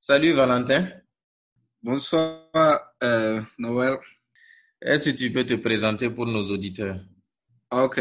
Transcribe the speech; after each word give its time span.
Salut 0.00 0.32
Valentin. 0.32 0.88
Bonsoir 1.80 2.94
euh, 3.00 3.40
Noël. 3.56 3.98
Est-ce 4.82 5.10
que 5.10 5.16
tu 5.16 5.30
peux 5.30 5.44
te 5.44 5.54
présenter 5.54 6.10
pour 6.10 6.26
nos 6.26 6.42
auditeurs? 6.50 6.98
Ok. 7.70 8.00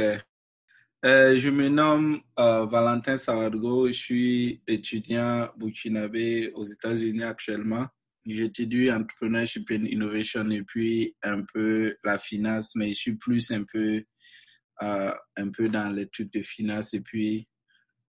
Euh, 1.06 1.38
je 1.38 1.50
me 1.52 1.70
nomme 1.70 2.22
euh, 2.40 2.66
Valentin 2.66 3.20
Sawadgo. 3.20 3.90
Je 3.90 3.94
suis 3.94 4.64
étudiant 4.66 5.50
burkinabé 5.56 6.50
aux 6.56 6.66
États-Unis 6.66 7.22
actuellement. 7.22 7.86
J'étudie 8.26 8.92
entrepreneurship 8.92 9.70
and 9.70 9.86
innovation 9.86 10.50
et 10.50 10.64
puis 10.64 11.16
un 11.22 11.44
peu 11.44 11.96
la 12.04 12.18
finance, 12.18 12.76
mais 12.76 12.90
je 12.90 13.00
suis 13.00 13.16
plus 13.18 13.52
un 13.52 13.66
peu, 13.72 14.04
euh, 14.82 15.14
un 15.38 15.50
peu 15.52 15.68
dans 15.68 15.90
l'étude 15.94 16.32
de 16.32 16.42
finance 16.42 16.96
et 16.96 17.02
puis 17.02 17.48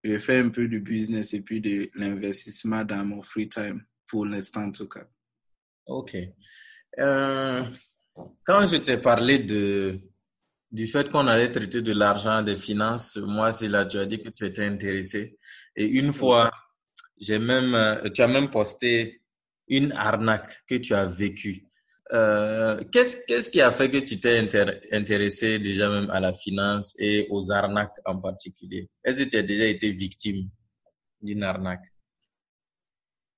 je 0.02 0.18
fais 0.18 0.38
un 0.38 0.48
peu 0.48 0.66
du 0.68 0.80
business 0.80 1.34
et 1.34 1.40
puis 1.40 1.60
de 1.60 1.90
l'investissement 1.94 2.84
dans 2.84 3.04
mon 3.04 3.22
free 3.22 3.48
time 3.48 3.84
pour 4.06 4.26
l'instant 4.26 4.64
en 4.64 4.72
tout 4.72 4.88
cas. 4.88 5.06
Ok. 5.86 6.16
Euh, 6.98 7.62
quand 8.46 8.66
je 8.66 8.76
t'ai 8.76 8.96
parlé 8.96 9.38
de, 9.38 9.98
du 10.72 10.86
fait 10.86 11.10
qu'on 11.10 11.26
allait 11.26 11.50
traiter 11.50 11.82
de 11.82 11.92
l'argent, 11.92 12.42
des 12.42 12.56
finances, 12.56 13.16
moi, 13.16 13.52
c'est 13.52 13.68
là, 13.68 13.84
tu 13.84 13.98
as 13.98 14.06
dit 14.06 14.20
que 14.20 14.28
tu 14.28 14.46
étais 14.46 14.64
intéressé. 14.64 15.38
Et 15.76 15.86
une 15.86 16.12
fois, 16.12 16.50
j'ai 17.18 17.38
même, 17.38 17.74
euh, 17.74 18.08
tu 18.10 18.22
as 18.22 18.28
même 18.28 18.50
posté 18.50 19.22
une 19.68 19.92
arnaque 19.92 20.64
que 20.68 20.76
tu 20.76 20.94
as 20.94 21.06
vécue. 21.06 21.66
Euh, 22.12 22.82
qu'est-ce, 22.90 23.50
qui 23.50 23.60
a 23.60 23.70
fait 23.70 23.90
que 23.90 23.98
tu 23.98 24.18
t'es 24.18 24.38
intéressé 24.92 25.58
déjà 25.58 25.88
même 25.88 26.10
à 26.10 26.18
la 26.18 26.32
finance 26.32 26.94
et 26.98 27.26
aux 27.30 27.52
arnaques 27.52 27.96
en 28.04 28.18
particulier? 28.18 28.88
Est-ce 29.04 29.22
que 29.22 29.28
tu 29.28 29.36
as 29.36 29.42
déjà 29.42 29.66
été 29.66 29.92
victime 29.92 30.48
d'une 31.20 31.42
arnaque? 31.42 31.84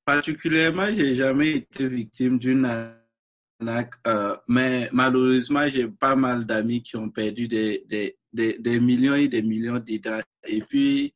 Particulièrement, 0.04 0.92
j'ai 0.92 1.14
jamais 1.14 1.50
été 1.58 1.86
victime 1.86 2.38
d'une 2.38 2.64
arnaque, 2.64 3.94
euh, 4.06 4.36
mais 4.48 4.88
malheureusement, 4.92 5.68
j'ai 5.68 5.88
pas 5.88 6.16
mal 6.16 6.46
d'amis 6.46 6.82
qui 6.82 6.96
ont 6.96 7.10
perdu 7.10 7.46
des, 7.46 8.16
des, 8.32 8.80
millions 8.80 9.14
et 9.14 9.28
des 9.28 9.42
millions 9.42 9.78
d'idées. 9.78 10.20
Et 10.46 10.60
puis, 10.60 11.14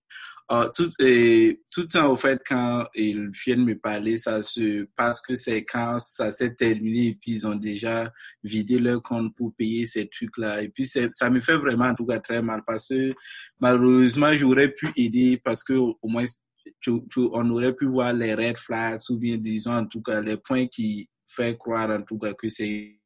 euh, 0.53 0.69
tout, 0.75 0.89
tout 0.89 1.81
le 1.81 1.89
temps, 1.89 2.13
au 2.13 2.17
fait, 2.17 2.41
quand 2.47 2.87
ils 2.95 3.31
viennent 3.31 3.65
me 3.65 3.77
parler, 3.77 4.17
ça 4.17 4.43
se 4.43 4.85
passe 4.97 5.21
que 5.21 5.35
c'est 5.35 5.65
quand 5.65 5.99
ça 5.99 6.31
s'est 6.31 6.55
terminé 6.55 7.09
et 7.09 7.15
puis 7.15 7.33
ils 7.33 7.47
ont 7.47 7.57
déjà 7.57 8.13
vidé 8.45 8.79
leur 8.79 9.03
compte 9.03 9.35
pour 9.35 9.55
payer 9.57 9.87
ces 9.87 10.09
trucs-là. 10.09 10.63
Et 10.63 10.69
puis, 10.69 10.87
ça 10.87 11.31
me 11.31 11.41
fait 11.41 11.57
vraiment, 11.57 11.87
en 11.87 11.95
tout 11.95 12.07
cas, 12.07 12.21
très 12.21 12.43
mal 12.43 12.63
parce 12.67 12.89
que 12.89 13.11
malheureusement, 13.59 14.35
j'aurais 14.37 14.73
pu 14.73 14.89
aider 14.97 15.41
parce 15.43 15.65
que 15.65 15.73
au 15.73 15.99
moins, 16.05 16.25
on 17.17 17.51
aurait 17.51 17.75
pu 17.75 17.87
voir 17.87 18.13
les 18.13 18.35
red 18.35 18.57
flags 18.57 19.01
ou 19.11 19.19
bien, 19.19 19.37
disons, 19.37 19.77
en 19.77 19.87
tout 19.87 20.03
cas, 20.03 20.21
les 20.21 20.37
points 20.37 20.67
qui 20.67 21.09
fait 21.27 21.57
croire, 21.57 21.91
en 21.91 22.03
tout 22.03 22.19
cas, 22.19 22.35
que 22.35 22.49
c'est 22.49 23.01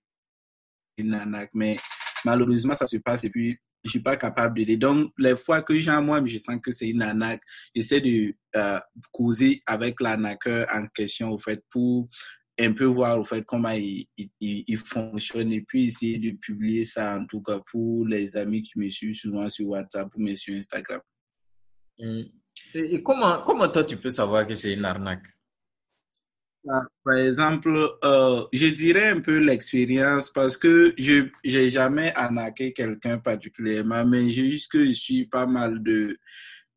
une 0.98 1.14
arnaque. 1.14 1.50
Mais 1.55 1.77
malheureusement, 2.25 2.75
ça 2.75 2.86
se 2.86 2.98
passe 2.98 3.25
et 3.25 3.31
puis 3.31 3.58
je 3.84 3.90
suis 3.90 4.00
pas 4.00 4.16
capable 4.16 4.56
d'aider. 4.56 4.76
Donc, 4.76 5.12
les 5.18 5.36
fois 5.36 5.62
que 5.62 5.78
j'ai 5.78 5.98
moi, 6.00 6.22
je 6.24 6.38
sens 6.38 6.56
que 6.62 6.70
c'est 6.70 6.88
une 6.88 7.02
arnaque, 7.02 7.42
j'essaie 7.74 8.00
de 8.00 8.34
euh, 8.56 8.80
causer 9.12 9.62
avec 9.66 10.00
l'arnaqueur 10.00 10.66
en 10.72 10.86
question, 10.88 11.30
au 11.30 11.38
fait, 11.38 11.62
pour 11.70 12.08
un 12.58 12.72
peu 12.72 12.84
voir, 12.84 13.18
au 13.18 13.24
fait, 13.24 13.42
comment 13.46 13.70
il, 13.70 14.06
il, 14.40 14.76
fonctionne 14.76 15.52
et 15.52 15.62
puis 15.62 15.86
essayer 15.86 16.18
de 16.18 16.36
publier 16.36 16.84
ça, 16.84 17.16
en 17.16 17.24
tout 17.26 17.40
cas, 17.40 17.60
pour 17.70 18.06
les 18.06 18.36
amis 18.36 18.62
qui 18.62 18.78
me 18.78 18.90
suivent 18.90 19.14
souvent 19.14 19.48
sur 19.48 19.68
WhatsApp 19.68 20.08
ou 20.14 20.34
sur 20.36 20.54
Instagram. 20.54 21.00
Mm. 21.98 22.22
Et 22.74 23.02
comment, 23.02 23.42
comment 23.42 23.68
toi, 23.68 23.84
tu 23.84 23.96
peux 23.96 24.10
savoir 24.10 24.46
que 24.46 24.54
c'est 24.54 24.74
une 24.74 24.84
arnaque? 24.84 25.26
Ah, 26.69 26.83
par 27.03 27.14
exemple, 27.14 27.70
euh, 28.05 28.44
je 28.53 28.66
dirais 28.66 29.08
un 29.08 29.20
peu 29.20 29.39
l'expérience 29.39 30.31
parce 30.31 30.59
que 30.59 30.94
je 30.98 31.31
n'ai 31.44 31.71
jamais 31.71 32.12
arnaqué 32.15 32.75
quelqu'un 32.75 33.19
particulièrement, 33.19 34.04
mais 34.04 34.28
juste 34.28 34.70
que 34.70 34.84
je 34.84 34.91
suis 34.91 35.26
pas 35.26 35.47
mal 35.47 35.82
de 35.82 36.19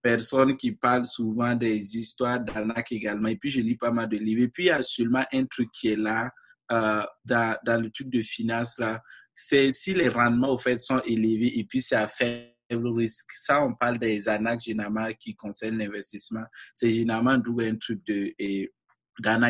personnes 0.01 0.55
qui 0.55 0.71
parlent 0.71 1.05
souvent 1.05 1.53
des 1.55 1.97
histoires 1.97 2.39
d'arnaque 2.39 2.93
également. 2.93 3.27
Et 3.27 3.35
puis, 3.35 3.49
je 3.49 3.59
lis 3.59 3.75
pas 3.75 3.91
mal 3.91 4.07
de 4.07 4.17
livres. 4.17 4.43
Et 4.43 4.47
puis, 4.47 4.65
il 4.65 4.67
y 4.67 4.71
a 4.71 4.81
seulement 4.81 5.25
un 5.33 5.45
truc 5.45 5.69
qui 5.73 5.89
est 5.89 5.97
là 5.97 6.31
euh, 6.71 7.03
dans, 7.25 7.57
dans 7.65 7.81
le 7.81 7.89
truc 7.89 8.09
de 8.09 8.21
finance, 8.21 8.77
là. 8.77 9.01
C'est 9.35 9.71
si 9.71 9.93
les 9.93 10.09
rendements, 10.09 10.51
au 10.51 10.57
fait, 10.57 10.79
sont 10.79 11.01
élevés 11.05 11.57
et 11.57 11.63
puis 11.63 11.81
c'est 11.81 11.95
à 11.95 12.07
faible 12.07 12.53
risque. 12.69 13.31
Ça, 13.39 13.63
on 13.63 13.73
parle 13.73 13.97
des 13.97 14.27
arnaques 14.27 14.61
généralement 14.61 15.07
qui 15.19 15.35
concernent 15.35 15.77
l'investissement. 15.77 16.43
C'est 16.75 16.91
généralement 16.91 17.37
d'où 17.37 17.59
un 17.59 17.75
truc 17.75 18.05
de... 18.05 18.33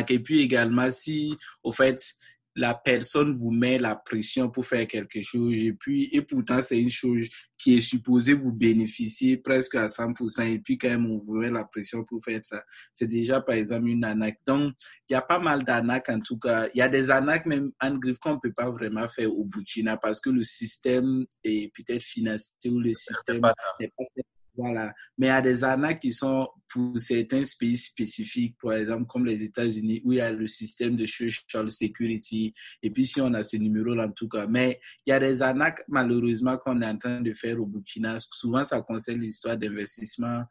et 0.08 0.18
puis 0.18 0.40
également, 0.40 0.90
si, 0.90 1.36
au 1.62 1.72
fait, 1.72 2.14
la 2.56 2.74
personne 2.74 3.32
vous 3.32 3.50
met 3.50 3.78
la 3.78 3.96
pression 3.96 4.48
pour 4.48 4.64
faire 4.64 4.86
quelque 4.86 5.20
chose 5.20 5.54
et 5.54 5.72
puis, 5.72 6.08
et 6.12 6.22
pourtant, 6.22 6.62
c'est 6.62 6.78
une 6.78 6.90
chose 6.90 7.28
qui 7.58 7.76
est 7.76 7.80
supposée 7.80 8.34
vous 8.34 8.52
bénéficier 8.52 9.38
presque 9.38 9.74
à 9.74 9.86
100% 9.86 10.46
et 10.46 10.58
puis 10.60 10.78
quand 10.78 10.88
même, 10.88 11.10
on 11.10 11.18
vous 11.18 11.38
met 11.38 11.50
la 11.50 11.64
pression 11.64 12.04
pour 12.04 12.22
faire 12.22 12.40
ça. 12.44 12.62
C'est 12.92 13.08
déjà, 13.08 13.40
par 13.40 13.56
exemple, 13.56 13.88
une 13.88 14.04
arnaque. 14.04 14.38
Donc, 14.46 14.74
il 15.08 15.14
y 15.14 15.16
a 15.16 15.22
pas 15.22 15.40
mal 15.40 15.64
d'arnaques 15.64 16.08
en 16.08 16.20
tout 16.20 16.38
cas. 16.38 16.68
Il 16.74 16.78
y 16.78 16.82
a 16.82 16.88
des 16.88 17.10
arnaques 17.10 17.46
même 17.46 17.72
en 17.80 17.96
griffe 17.96 18.18
qu'on 18.18 18.38
peut 18.38 18.52
pas 18.52 18.70
vraiment 18.70 19.08
faire 19.08 19.32
au 19.32 19.44
Burkina 19.44 19.96
parce 19.96 20.20
que 20.20 20.30
le 20.30 20.44
système 20.44 21.26
est 21.42 21.72
peut-être 21.74 22.04
financier 22.04 22.70
ou 22.70 22.78
le 22.78 22.94
système 22.94 23.40
n'est 23.80 23.92
pas 23.96 24.04
voilà. 24.56 24.94
Mais 25.18 25.26
il 25.26 25.30
y 25.30 25.32
a 25.32 25.42
des 25.42 25.64
arnaques 25.64 26.00
qui 26.00 26.12
sont 26.12 26.48
pour 26.68 26.98
certains 26.98 27.42
pays 27.58 27.76
spécifiques, 27.76 28.56
par 28.60 28.74
exemple 28.74 29.06
comme 29.06 29.26
les 29.26 29.42
États-Unis, 29.42 30.00
où 30.04 30.12
il 30.12 30.18
y 30.18 30.20
a 30.20 30.32
le 30.32 30.48
système 30.48 30.96
de 30.96 31.06
social 31.06 31.70
security. 31.70 32.52
Et 32.82 32.90
puis 32.90 33.06
si 33.06 33.20
on 33.20 33.32
a 33.34 33.42
ce 33.42 33.56
numéro-là, 33.56 34.06
en 34.06 34.12
tout 34.12 34.28
cas. 34.28 34.46
Mais 34.46 34.80
il 35.06 35.10
y 35.10 35.12
a 35.12 35.18
des 35.18 35.42
arnaques, 35.42 35.82
malheureusement, 35.88 36.56
qu'on 36.56 36.80
est 36.82 36.86
en 36.86 36.98
train 36.98 37.20
de 37.20 37.32
faire 37.32 37.60
au 37.60 37.66
Burkina. 37.66 38.16
Souvent, 38.30 38.64
ça 38.64 38.80
concerne 38.82 39.20
l'histoire 39.20 39.56
d'investissement. 39.56 40.44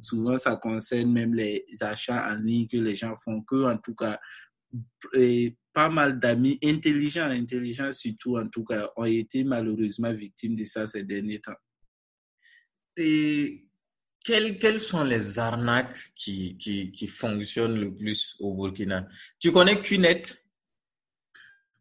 Souvent, 0.00 0.38
ça 0.38 0.56
concerne 0.56 1.12
même 1.12 1.34
les 1.34 1.64
achats 1.80 2.30
en 2.30 2.36
ligne 2.36 2.66
que 2.66 2.78
les 2.78 2.94
gens 2.94 3.16
font, 3.16 3.42
que 3.42 3.70
en 3.70 3.78
tout 3.78 3.94
cas, 3.94 4.18
pas 5.72 5.88
mal 5.88 6.18
d'amis 6.18 6.58
intelligents, 6.62 7.30
intelligents 7.30 7.92
surtout, 7.92 8.38
en 8.38 8.48
tout 8.48 8.64
cas, 8.64 8.88
ont 8.96 9.04
été 9.04 9.44
malheureusement 9.44 10.12
victimes 10.12 10.54
de 10.54 10.64
ça 10.64 10.86
ces 10.86 11.02
derniers 11.02 11.40
temps. 11.40 11.52
Et 12.96 13.64
quelles, 14.24 14.58
quelles 14.58 14.80
sont 14.80 15.04
les 15.04 15.38
arnaques 15.38 16.12
qui, 16.14 16.56
qui, 16.56 16.90
qui 16.90 17.06
fonctionnent 17.06 17.78
le 17.78 17.94
plus 17.94 18.36
au 18.40 18.54
Burkina? 18.54 19.06
Tu 19.38 19.52
connais 19.52 19.80
QNet 19.80 20.22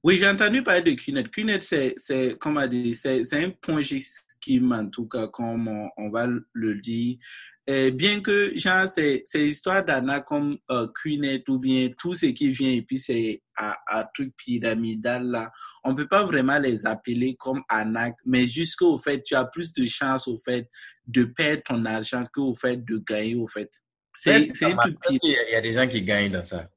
Oui, 0.04 0.18
j'ai 0.18 0.28
entendu 0.28 0.64
parler 0.64 0.82
de 0.82 0.92
QNet. 0.92 1.30
QNet, 1.30 1.62
c'est, 1.62 1.94
c'est, 1.98 2.38
un 2.42 3.50
point 3.62 3.82
scheme, 3.82 4.72
en 4.74 4.90
tout 4.90 5.08
cas, 5.08 5.28
comme 5.28 5.90
on 5.96 6.10
va 6.10 6.28
le 6.28 6.76
dire, 6.82 7.18
et 7.66 7.92
bien 7.92 8.20
que, 8.20 8.52
genre, 8.58 8.90
c'est, 8.90 9.22
c'est 9.26 9.48
histoire 9.48 9.86
d'arnaque 9.86 10.26
comme 10.26 10.58
euh, 10.70 10.88
Queenet 11.02 11.44
ou 11.48 11.60
bien 11.60 11.88
tout 11.98 12.14
ce 12.14 12.26
qui 12.28 12.52
vient 12.52 12.72
et 12.72 12.82
puis 12.82 13.00
c'est 13.00 13.42
un, 13.58 13.74
un 13.88 14.04
truc 14.14 14.36
pyramidal 14.36 15.28
là, 15.28 15.52
on 15.86 15.96
peut 15.96 16.08
pas 16.08 16.26
vraiment 16.26 16.60
les 16.60 16.86
appeler 16.86 17.36
comme 17.40 17.62
arnaque, 17.70 18.18
mais 18.26 18.48
jusqu'au 18.48 18.98
fait, 18.98 19.24
tu 19.24 19.36
as 19.36 19.46
plus 19.46 19.72
de 19.72 19.86
chances 19.86 20.28
au 20.28 20.38
fait 20.38 20.70
de 21.08 21.24
perdre 21.24 21.64
ton 21.66 21.86
argent 21.86 22.26
qu'au 22.34 22.54
fait 22.54 22.84
de 22.84 23.02
gagner 23.08 23.36
au 23.36 23.48
fait. 23.48 23.72
C'est, 24.16 24.54
c'est 24.54 24.66
un 24.66 24.76
truc 24.76 24.98
Il 25.10 25.52
y 25.52 25.56
a 25.56 25.62
des 25.62 25.74
gens 25.74 25.88
qui 25.88 26.02
gagnent 26.02 26.32
dans 26.32 26.44
ça? 26.44 26.70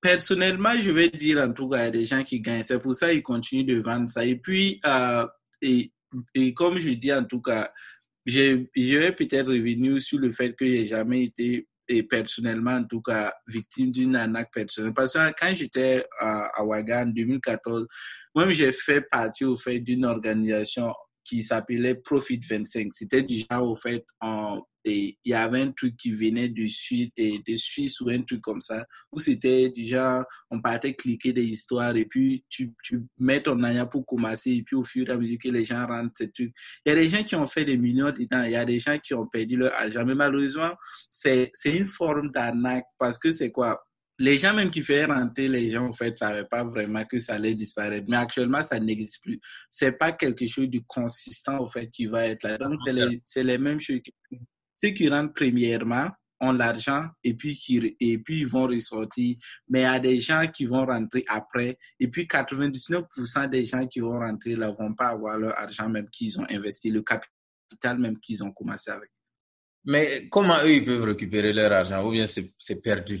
Personnellement, 0.00 0.78
je 0.80 0.90
vais 0.90 1.10
dire 1.10 1.38
en 1.38 1.52
tout 1.52 1.68
cas, 1.68 1.78
il 1.78 1.84
y 1.84 1.88
a 1.88 1.90
des 1.90 2.04
gens 2.04 2.22
qui 2.22 2.40
gagnent. 2.40 2.62
C'est 2.62 2.78
pour 2.78 2.94
ça 2.94 3.10
qu'ils 3.10 3.22
continuent 3.22 3.66
de 3.66 3.80
vendre 3.80 4.08
ça. 4.08 4.24
Et 4.24 4.36
puis, 4.36 4.80
euh, 4.86 5.26
et, 5.60 5.92
et 6.34 6.54
comme 6.54 6.78
je 6.78 6.90
dis 6.90 7.12
en 7.12 7.24
tout 7.24 7.42
cas, 7.42 7.70
vais 8.30 9.12
peut-être 9.12 9.48
revenir 9.52 10.00
sur 10.00 10.18
le 10.18 10.30
fait 10.30 10.54
que 10.54 10.66
j'ai 10.66 10.86
jamais 10.86 11.24
été 11.24 11.66
personnellement 12.08 12.76
en 12.76 12.84
tout 12.84 13.02
cas 13.02 13.32
victime 13.48 13.90
d'une 13.90 14.14
arnaque 14.14 14.52
personnelle. 14.52 14.94
Parce 14.94 15.14
que 15.14 15.18
quand 15.38 15.54
j'étais 15.54 16.04
à, 16.18 16.60
à 16.60 16.62
en 16.62 17.06
2014 17.06 17.86
moi 18.34 18.50
j'ai 18.50 18.72
fait 18.72 19.00
partie 19.00 19.44
au 19.44 19.56
fait 19.56 19.80
d'une 19.80 20.04
organisation 20.04 20.92
qui 21.24 21.42
s'appelait 21.42 21.94
Profit 21.94 22.40
25. 22.48 22.92
C'était 22.92 23.22
du 23.22 23.44
genre, 23.50 23.70
au 23.70 23.76
fait, 23.76 24.04
il 24.84 25.14
y 25.24 25.34
avait 25.34 25.60
un 25.60 25.72
truc 25.72 25.96
qui 25.96 26.10
venait 26.10 26.48
de 26.48 26.66
Suisse, 26.66 27.10
et 27.16 27.40
de 27.46 27.56
Suisse 27.56 28.00
ou 28.00 28.08
un 28.08 28.22
truc 28.22 28.40
comme 28.40 28.60
ça, 28.60 28.86
où 29.12 29.18
c'était 29.18 29.70
du 29.70 29.84
genre, 29.84 30.24
on 30.50 30.60
partait 30.60 30.94
cliquer 30.94 31.32
des 31.32 31.44
histoires 31.44 31.94
et 31.96 32.06
puis 32.06 32.44
tu, 32.48 32.72
tu 32.82 33.02
mets 33.18 33.42
ton 33.42 33.62
aya 33.62 33.86
pour 33.86 34.06
commencer 34.06 34.52
et 34.52 34.62
puis 34.62 34.76
au 34.76 34.84
fur 34.84 35.08
et 35.08 35.12
à 35.12 35.16
mesure 35.18 35.38
que 35.42 35.50
les 35.50 35.64
gens 35.64 35.86
rentrent 35.86 36.16
ces 36.16 36.30
trucs. 36.30 36.54
Il 36.86 36.88
y 36.88 36.92
a 36.92 36.94
des 36.94 37.08
gens 37.08 37.24
qui 37.24 37.36
ont 37.36 37.46
fait 37.46 37.64
des 37.64 37.76
millions 37.76 38.10
dedans, 38.10 38.42
il 38.42 38.52
y 38.52 38.56
a 38.56 38.64
des 38.64 38.78
gens 38.78 38.98
qui 38.98 39.14
ont 39.14 39.26
perdu 39.26 39.56
leur 39.56 39.74
argent, 39.74 40.04
mais 40.04 40.14
malheureusement, 40.14 40.72
c'est 41.10 41.52
une 41.64 41.86
forme 41.86 42.30
d'arnaque 42.32 42.86
parce 42.98 43.18
que 43.18 43.30
c'est 43.30 43.50
quoi? 43.50 43.82
Les 44.20 44.36
gens 44.36 44.52
même 44.52 44.70
qui 44.70 44.82
faisaient 44.82 45.06
rentrer 45.06 45.48
les 45.48 45.70
gens, 45.70 45.86
en 45.86 45.94
fait, 45.94 46.18
savaient 46.18 46.44
pas 46.44 46.62
vraiment 46.62 47.06
que 47.06 47.18
ça 47.18 47.34
allait 47.34 47.54
disparaître. 47.54 48.04
Mais 48.06 48.18
actuellement, 48.18 48.62
ça 48.62 48.78
n'existe 48.78 49.22
plus. 49.22 49.40
C'est 49.70 49.92
pas 49.92 50.12
quelque 50.12 50.46
chose 50.46 50.68
de 50.68 50.80
consistant, 50.86 51.58
en 51.58 51.66
fait, 51.66 51.90
qui 51.90 52.04
va 52.04 52.26
être 52.26 52.42
là. 52.42 52.58
Donc, 52.58 52.74
c'est 52.84 52.92
les, 52.92 53.22
c'est 53.24 53.42
les 53.42 53.56
mêmes 53.56 53.80
choses. 53.80 54.00
ceux 54.76 54.90
qui 54.90 55.08
rentrent 55.08 55.32
premièrement 55.32 56.10
ont 56.38 56.52
l'argent 56.52 57.06
et 57.24 57.32
puis 57.32 57.56
qui, 57.56 57.96
et 57.98 58.18
puis 58.18 58.40
ils 58.40 58.46
vont 58.46 58.66
ressortir. 58.66 59.36
Mais 59.68 59.80
il 59.80 59.84
y 59.84 59.86
a 59.86 59.98
des 59.98 60.18
gens 60.18 60.46
qui 60.52 60.66
vont 60.66 60.84
rentrer 60.84 61.24
après. 61.26 61.78
Et 61.98 62.08
puis 62.08 62.26
99% 62.26 63.48
des 63.48 63.64
gens 63.64 63.86
qui 63.86 64.00
vont 64.00 64.18
rentrer 64.18 64.54
là 64.54 64.70
vont 64.70 64.94
pas 64.94 65.08
avoir 65.08 65.38
leur 65.38 65.58
argent 65.58 65.88
même 65.88 66.08
qu'ils 66.10 66.38
ont 66.38 66.46
investi, 66.50 66.90
le 66.90 67.02
capital 67.02 67.98
même 67.98 68.18
qu'ils 68.20 68.44
ont 68.44 68.52
commencé 68.52 68.90
avec. 68.90 69.10
Mais 69.84 70.28
comment 70.30 70.58
eux, 70.62 70.74
ils 70.74 70.84
peuvent 70.84 71.04
récupérer 71.04 71.54
leur 71.54 71.72
argent? 71.72 72.06
Ou 72.06 72.12
bien 72.12 72.26
c'est 72.26 72.82
perdu? 72.82 73.20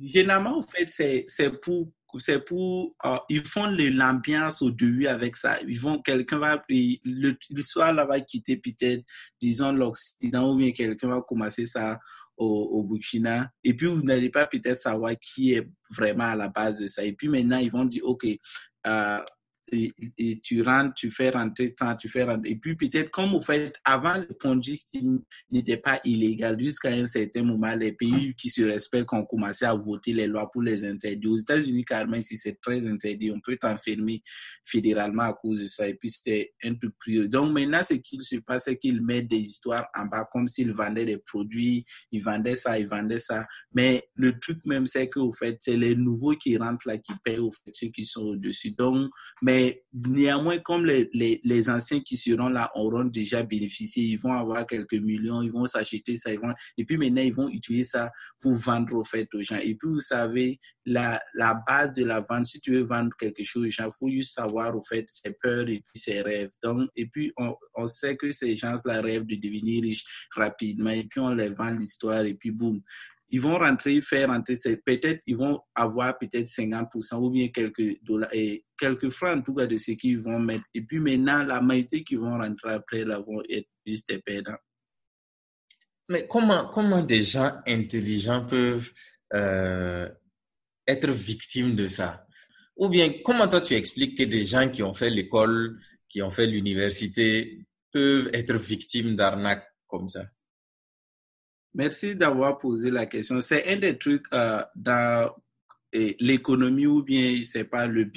Généralement, 0.00 0.58
en 0.58 0.62
fait, 0.62 0.88
c'est 1.26 1.60
pour 1.60 1.90
c'est 2.18 2.42
pour 2.42 2.94
euh, 3.04 3.18
ils 3.28 3.44
font 3.44 3.66
l'ambiance 3.66 4.62
au 4.62 4.70
début 4.70 5.06
avec 5.06 5.36
ça. 5.36 5.60
Ils 5.66 5.78
vont 5.78 6.00
quelqu'un 6.00 6.38
va 6.38 6.64
le, 6.68 7.36
là 7.76 8.04
va 8.06 8.20
quitter 8.20 8.56
peut-être 8.56 9.04
disons 9.40 9.72
l'Occident 9.72 10.52
ou 10.52 10.56
bien 10.56 10.72
quelqu'un 10.72 11.08
va 11.08 11.22
commencer 11.22 11.66
ça 11.66 11.98
au, 12.36 12.46
au 12.46 12.82
Burkina. 12.84 13.50
Et 13.62 13.74
puis 13.74 13.86
vous 13.88 14.02
n'allez 14.02 14.30
pas 14.30 14.46
peut-être 14.46 14.78
savoir 14.78 15.12
qui 15.20 15.52
est 15.52 15.68
vraiment 15.90 16.30
à 16.30 16.36
la 16.36 16.48
base 16.48 16.78
de 16.78 16.86
ça. 16.86 17.04
Et 17.04 17.12
puis 17.12 17.28
maintenant 17.28 17.58
ils 17.58 17.70
vont 17.70 17.84
dire 17.84 18.04
ok 18.04 18.26
euh, 18.86 19.20
et, 19.72 20.40
tu 20.42 20.62
rentres, 20.62 20.94
tu 20.94 21.10
fais 21.10 21.30
rentrer 21.30 21.74
tu 22.00 22.08
fais 22.08 22.24
rentrer. 22.24 22.50
Et 22.50 22.56
puis 22.56 22.76
peut-être 22.76 23.10
comme 23.10 23.30
vous 23.32 23.40
faites, 23.40 23.76
avant 23.84 24.16
le 24.16 24.28
Ponzi 24.28 24.82
n'était 25.50 25.76
pas 25.76 26.00
illégal, 26.04 26.58
jusqu'à 26.58 26.90
un 26.90 27.06
certain 27.06 27.42
moment, 27.42 27.74
les 27.74 27.92
pays 27.92 28.34
qui 28.36 28.50
se 28.50 28.62
respectent 28.62 29.12
ont 29.12 29.24
commencé 29.24 29.64
à 29.64 29.74
voter 29.74 30.12
les 30.12 30.26
lois 30.26 30.50
pour 30.50 30.62
les 30.62 30.84
interdire. 30.84 31.30
Aux 31.30 31.38
États-Unis, 31.38 31.84
carrément, 31.84 32.20
si 32.22 32.36
c'est 32.38 32.60
très 32.60 32.86
interdit, 32.86 33.30
on 33.30 33.40
peut 33.40 33.56
t'enfermer 33.56 34.22
fédéralement 34.64 35.24
à 35.24 35.32
cause 35.32 35.60
de 35.60 35.66
ça. 35.66 35.88
Et 35.88 35.94
puis 35.94 36.10
c'était 36.10 36.52
un 36.64 36.74
peu 36.74 36.90
plus. 36.98 37.28
Donc 37.28 37.52
maintenant, 37.52 37.82
ce 37.82 37.94
qu'il 37.94 38.22
se 38.22 38.36
passe, 38.36 38.64
c'est 38.64 38.78
qu'ils 38.78 39.02
mettent 39.02 39.28
des 39.28 39.40
histoires 39.40 39.88
en 39.94 40.06
bas 40.06 40.28
comme 40.30 40.48
s'ils 40.48 40.72
vendaient 40.72 41.04
des 41.04 41.18
produits, 41.18 41.84
ils 42.12 42.22
vendaient 42.22 42.56
ça, 42.56 42.78
ils 42.78 42.88
vendaient 42.88 43.18
ça. 43.18 43.44
Mais 43.72 44.08
le 44.14 44.38
truc 44.38 44.58
même, 44.64 44.86
c'est 44.86 45.08
que, 45.08 45.20
au 45.20 45.32
fait, 45.32 45.56
c'est 45.60 45.76
les 45.76 45.94
nouveaux 45.94 46.36
qui 46.36 46.56
rentrent 46.56 46.88
là 46.88 46.98
qui 46.98 47.12
payent, 47.24 47.38
au 47.38 47.50
fait, 47.50 47.70
ceux 47.72 47.88
qui 47.88 48.04
sont 48.04 48.22
au-dessus. 48.22 48.72
Donc, 48.72 49.10
mais 49.42 49.57
mais 49.58 49.82
néanmoins, 49.92 50.58
comme 50.60 50.86
les, 50.86 51.10
les, 51.12 51.40
les, 51.42 51.68
anciens 51.68 51.98
qui 51.98 52.16
seront 52.16 52.48
là 52.48 52.70
auront 52.76 53.04
déjà 53.04 53.42
bénéficié, 53.42 54.04
ils 54.04 54.16
vont 54.16 54.32
avoir 54.32 54.64
quelques 54.64 54.94
millions, 54.94 55.42
ils 55.42 55.50
vont 55.50 55.66
s'acheter 55.66 56.16
ça, 56.16 56.32
ils 56.32 56.38
vont, 56.38 56.54
et 56.76 56.84
puis 56.84 56.96
maintenant, 56.96 57.22
ils 57.22 57.34
vont 57.34 57.48
utiliser 57.48 57.82
ça 57.82 58.12
pour 58.40 58.52
vendre 58.52 58.94
au 58.94 59.02
fait 59.02 59.28
aux 59.34 59.42
gens. 59.42 59.56
Et 59.56 59.74
puis, 59.74 59.88
vous 59.88 60.00
savez, 60.00 60.60
la, 60.86 61.20
la 61.34 61.60
base 61.66 61.92
de 61.94 62.04
la 62.04 62.20
vente, 62.20 62.46
si 62.46 62.60
tu 62.60 62.70
veux 62.72 62.82
vendre 62.82 63.10
quelque 63.18 63.42
chose 63.42 63.66
aux 63.66 63.70
gens, 63.70 63.86
il 63.86 63.96
faut 63.98 64.08
juste 64.08 64.34
savoir 64.34 64.76
au 64.76 64.82
fait 64.82 65.04
ses 65.08 65.34
peurs 65.42 65.68
et 65.68 65.82
puis 65.84 65.98
ses 65.98 66.22
rêves. 66.22 66.50
Donc, 66.62 66.88
et 66.94 67.06
puis, 67.06 67.32
on, 67.36 67.56
on 67.74 67.88
sait 67.88 68.16
que 68.16 68.30
ces 68.30 68.54
gens-là 68.54 69.00
rêvent 69.00 69.26
de 69.26 69.34
devenir 69.34 69.82
riches 69.82 70.04
rapidement, 70.36 70.90
et 70.90 71.02
puis 71.02 71.18
on 71.18 71.30
les 71.30 71.48
vend 71.48 71.70
l'histoire, 71.70 72.24
et 72.24 72.34
puis 72.34 72.52
boum 72.52 72.80
ils 73.30 73.40
vont 73.40 73.58
rentrer, 73.58 74.00
faire 74.00 74.28
rentrer, 74.28 74.56
peut-être 74.84 75.20
ils 75.26 75.36
vont 75.36 75.60
avoir 75.74 76.18
peut-être 76.18 76.48
50% 76.48 77.16
ou 77.16 77.30
bien 77.30 77.48
quelques 77.48 78.02
dollars 78.02 78.32
et 78.32 78.64
quelques 78.78 79.10
francs 79.10 79.38
en 79.38 79.42
tout 79.42 79.54
cas 79.54 79.66
de 79.66 79.76
ce 79.76 79.92
qu'ils 79.92 80.18
vont 80.18 80.38
mettre. 80.38 80.64
Et 80.74 80.82
puis 80.82 80.98
maintenant, 80.98 81.44
la 81.44 81.60
majorité 81.60 82.04
qui 82.04 82.16
vont 82.16 82.38
rentrer 82.38 82.72
après 82.72 83.04
là 83.04 83.18
vont 83.18 83.42
être 83.48 83.68
juste 83.86 84.08
des 84.08 84.18
perdants. 84.18 84.56
Mais 86.08 86.26
comment, 86.26 86.66
comment 86.68 87.02
des 87.02 87.22
gens 87.22 87.52
intelligents 87.66 88.46
peuvent 88.46 88.90
euh, 89.34 90.08
être 90.86 91.10
victimes 91.10 91.74
de 91.74 91.88
ça? 91.88 92.26
Ou 92.76 92.88
bien 92.88 93.12
comment 93.24 93.46
toi 93.46 93.60
tu 93.60 93.74
expliques 93.74 94.16
que 94.16 94.22
des 94.22 94.44
gens 94.44 94.70
qui 94.70 94.82
ont 94.82 94.94
fait 94.94 95.10
l'école, 95.10 95.78
qui 96.08 96.22
ont 96.22 96.30
fait 96.30 96.46
l'université, 96.46 97.66
peuvent 97.92 98.30
être 98.32 98.56
victimes 98.56 99.16
d'arnaques 99.16 99.68
comme 99.86 100.08
ça? 100.08 100.24
Merci 101.74 102.16
d'avoir 102.16 102.58
posé 102.58 102.90
la 102.90 103.06
question. 103.06 103.40
C'est 103.40 103.68
un 103.68 103.76
des 103.76 103.98
trucs 103.98 104.26
euh, 104.32 104.62
dans 104.74 105.30
l'économie 105.92 106.86
ou 106.86 107.02
bien 107.02 107.40
c'est 107.42 107.64
pas 107.64 107.86
le 107.86 108.10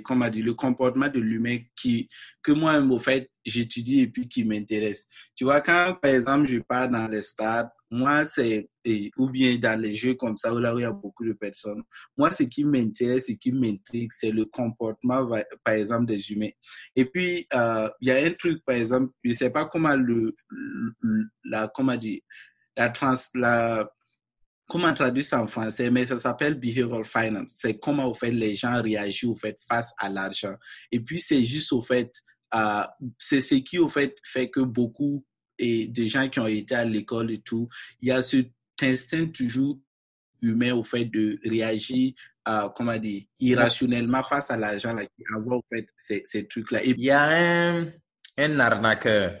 comment 0.00 0.28
dire 0.28 0.44
le 0.44 0.54
comportement 0.54 1.08
de 1.08 1.20
l'humain 1.20 1.58
qui 1.74 2.08
que 2.42 2.52
moi 2.52 2.78
en 2.78 2.98
fait 2.98 3.30
j'étudie 3.46 4.00
et 4.00 4.08
puis 4.08 4.28
qui 4.28 4.44
m'intéresse 4.44 5.06
tu 5.34 5.44
vois 5.44 5.62
quand 5.62 5.96
par 6.02 6.10
exemple 6.10 6.46
je 6.46 6.58
pars 6.58 6.88
dans 6.88 7.08
les 7.08 7.22
stades 7.22 7.70
moi 7.90 8.26
c'est 8.26 8.68
ou 9.16 9.30
bien 9.30 9.56
dans 9.56 9.80
les 9.80 9.94
jeux 9.94 10.14
comme 10.14 10.36
ça 10.36 10.52
où 10.52 10.58
là 10.58 10.74
où 10.74 10.78
il 10.78 10.82
y 10.82 10.84
a 10.84 10.92
beaucoup 10.92 11.24
de 11.24 11.32
personnes 11.32 11.82
moi 12.18 12.30
ce 12.30 12.42
qui 12.42 12.62
m'intéresse 12.62 13.26
ce 13.28 13.32
qui 13.32 13.52
m'intrigue 13.52 14.10
c'est 14.12 14.30
le 14.30 14.44
comportement 14.44 15.26
par 15.64 15.74
exemple 15.74 16.04
des 16.04 16.30
humains 16.30 16.52
et 16.94 17.06
puis 17.06 17.46
euh, 17.54 17.88
il 18.02 18.08
y 18.08 18.10
a 18.10 18.16
un 18.16 18.32
truc 18.32 18.62
par 18.66 18.76
exemple 18.76 19.10
je 19.22 19.32
sais 19.32 19.50
pas 19.50 19.64
comment 19.64 19.96
le, 19.96 20.36
le 20.50 21.24
la 21.44 21.68
comment 21.68 21.96
dire 21.96 22.20
la, 22.76 22.90
trans, 22.90 23.14
la 23.34 23.88
comment 24.68 24.92
traduire 24.94 25.24
ça 25.24 25.42
en 25.42 25.46
français, 25.46 25.90
mais 25.90 26.06
ça 26.06 26.18
s'appelle 26.18 26.54
behavioral 26.54 27.04
finance. 27.04 27.54
C'est 27.56 27.78
comment 27.78 28.06
au 28.06 28.14
fait 28.14 28.30
les 28.30 28.54
gens 28.54 28.82
réagissent 28.82 29.24
au 29.24 29.34
fait 29.34 29.58
face 29.68 29.92
à 29.98 30.08
l'argent. 30.08 30.54
Et 30.90 31.00
puis 31.00 31.20
c'est 31.20 31.44
juste 31.44 31.72
au 31.72 31.80
fait, 31.80 32.12
euh, 32.54 32.82
c'est 33.18 33.40
ce 33.40 33.56
qui 33.56 33.78
au 33.78 33.88
fait 33.88 34.16
fait 34.24 34.50
que 34.50 34.60
beaucoup 34.60 35.24
et 35.58 35.86
de 35.86 36.04
gens 36.04 36.28
qui 36.28 36.40
ont 36.40 36.46
été 36.46 36.74
à 36.74 36.84
l'école 36.84 37.30
et 37.30 37.40
tout, 37.40 37.68
il 38.00 38.08
y 38.08 38.12
a 38.12 38.22
cet 38.22 38.50
instinct 38.82 39.26
toujours 39.28 39.78
humain 40.42 40.74
au 40.74 40.82
fait 40.82 41.04
de 41.04 41.38
réagir, 41.44 42.12
euh, 42.48 42.68
comment 42.70 42.98
dire, 42.98 43.22
irrationnellement 43.38 44.22
face 44.22 44.50
à 44.50 44.56
l'argent 44.56 44.92
là, 44.92 45.04
qui 45.06 45.24
envoie 45.36 45.60
fait 45.72 45.86
ces, 45.96 46.22
ces 46.24 46.46
trucs-là. 46.46 46.82
Il 46.84 47.00
y 47.00 47.10
a 47.10 47.22
un, 47.22 47.90
un 48.36 48.60
arnaqueur 48.60 49.40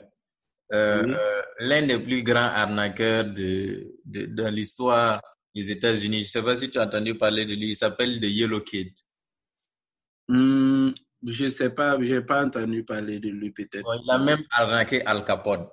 euh, 0.72 1.04
euh, 1.06 1.42
l'un 1.60 1.82
des 1.86 1.98
plus 1.98 2.22
grands 2.22 2.38
arnaqueurs 2.40 3.24
de, 3.24 3.98
de 4.04 4.26
dans 4.26 4.52
l'histoire 4.52 5.20
des 5.54 5.70
États-Unis. 5.70 6.18
Je 6.18 6.22
ne 6.22 6.28
sais 6.28 6.42
pas 6.42 6.56
si 6.56 6.70
tu 6.70 6.78
as 6.78 6.84
entendu 6.86 7.14
parler 7.14 7.44
de 7.44 7.54
lui. 7.54 7.70
Il 7.70 7.76
s'appelle 7.76 8.18
The 8.20 8.24
Yellow 8.24 8.60
Kid. 8.60 8.92
Hmm, 10.28 10.90
je 11.22 11.44
ne 11.44 11.50
sais 11.50 11.70
pas, 11.70 11.98
je 12.00 12.14
n'ai 12.14 12.22
pas 12.22 12.44
entendu 12.44 12.82
parler 12.84 13.20
de 13.20 13.28
lui 13.28 13.50
peut-être. 13.52 13.86
il 14.02 14.10
a 14.10 14.18
même 14.18 14.42
arnaqué 14.50 15.04
Al 15.04 15.24
Capone. 15.24 15.66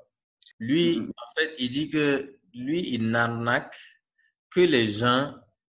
Lui, 0.59 0.99
hmm. 0.99 1.09
en 1.09 1.39
fait, 1.39 1.55
il 1.59 1.69
dit 1.69 1.89
que 1.89 2.39
lui, 2.53 2.93
il 2.93 3.09
n'arnaque 3.09 3.77
que 4.49 4.61
les 4.61 4.87
gens 4.87 5.33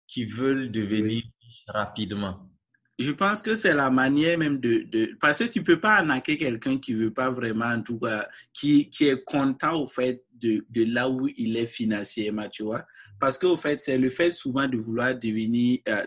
qui 0.06 0.24
veulent 0.24 0.70
devenir 0.70 1.22
riches 1.42 1.64
rapidement 1.68 2.51
je 2.98 3.10
pense 3.10 3.42
que 3.42 3.54
c'est 3.54 3.74
la 3.74 3.90
manière 3.90 4.38
même 4.38 4.58
de, 4.58 5.16
Parce 5.20 5.38
que 5.38 5.44
tu 5.44 5.62
peux 5.62 5.80
pas 5.80 5.96
arnaquer 5.96 6.36
quelqu'un 6.36 6.78
qui 6.78 6.94
veut 6.94 7.12
pas 7.12 7.30
vraiment, 7.30 7.66
en 7.66 7.82
tout 7.82 7.98
cas, 7.98 8.28
qui, 8.52 8.90
qui 8.90 9.08
est 9.08 9.24
content 9.24 9.80
au 9.80 9.86
fait 9.86 10.24
de, 10.34 10.64
de 10.70 10.84
là 10.84 11.08
où 11.08 11.28
il 11.36 11.56
est 11.56 11.66
financièrement, 11.66 12.48
tu 12.48 12.62
vois. 12.64 12.84
Parce 13.18 13.38
qu'au 13.38 13.56
fait, 13.56 13.78
c'est 13.78 13.98
le 13.98 14.10
fait 14.10 14.32
souvent 14.32 14.66
de 14.66 14.76
vouloir 14.76 15.14
devenir, 15.14 15.78
euh, 15.88 16.04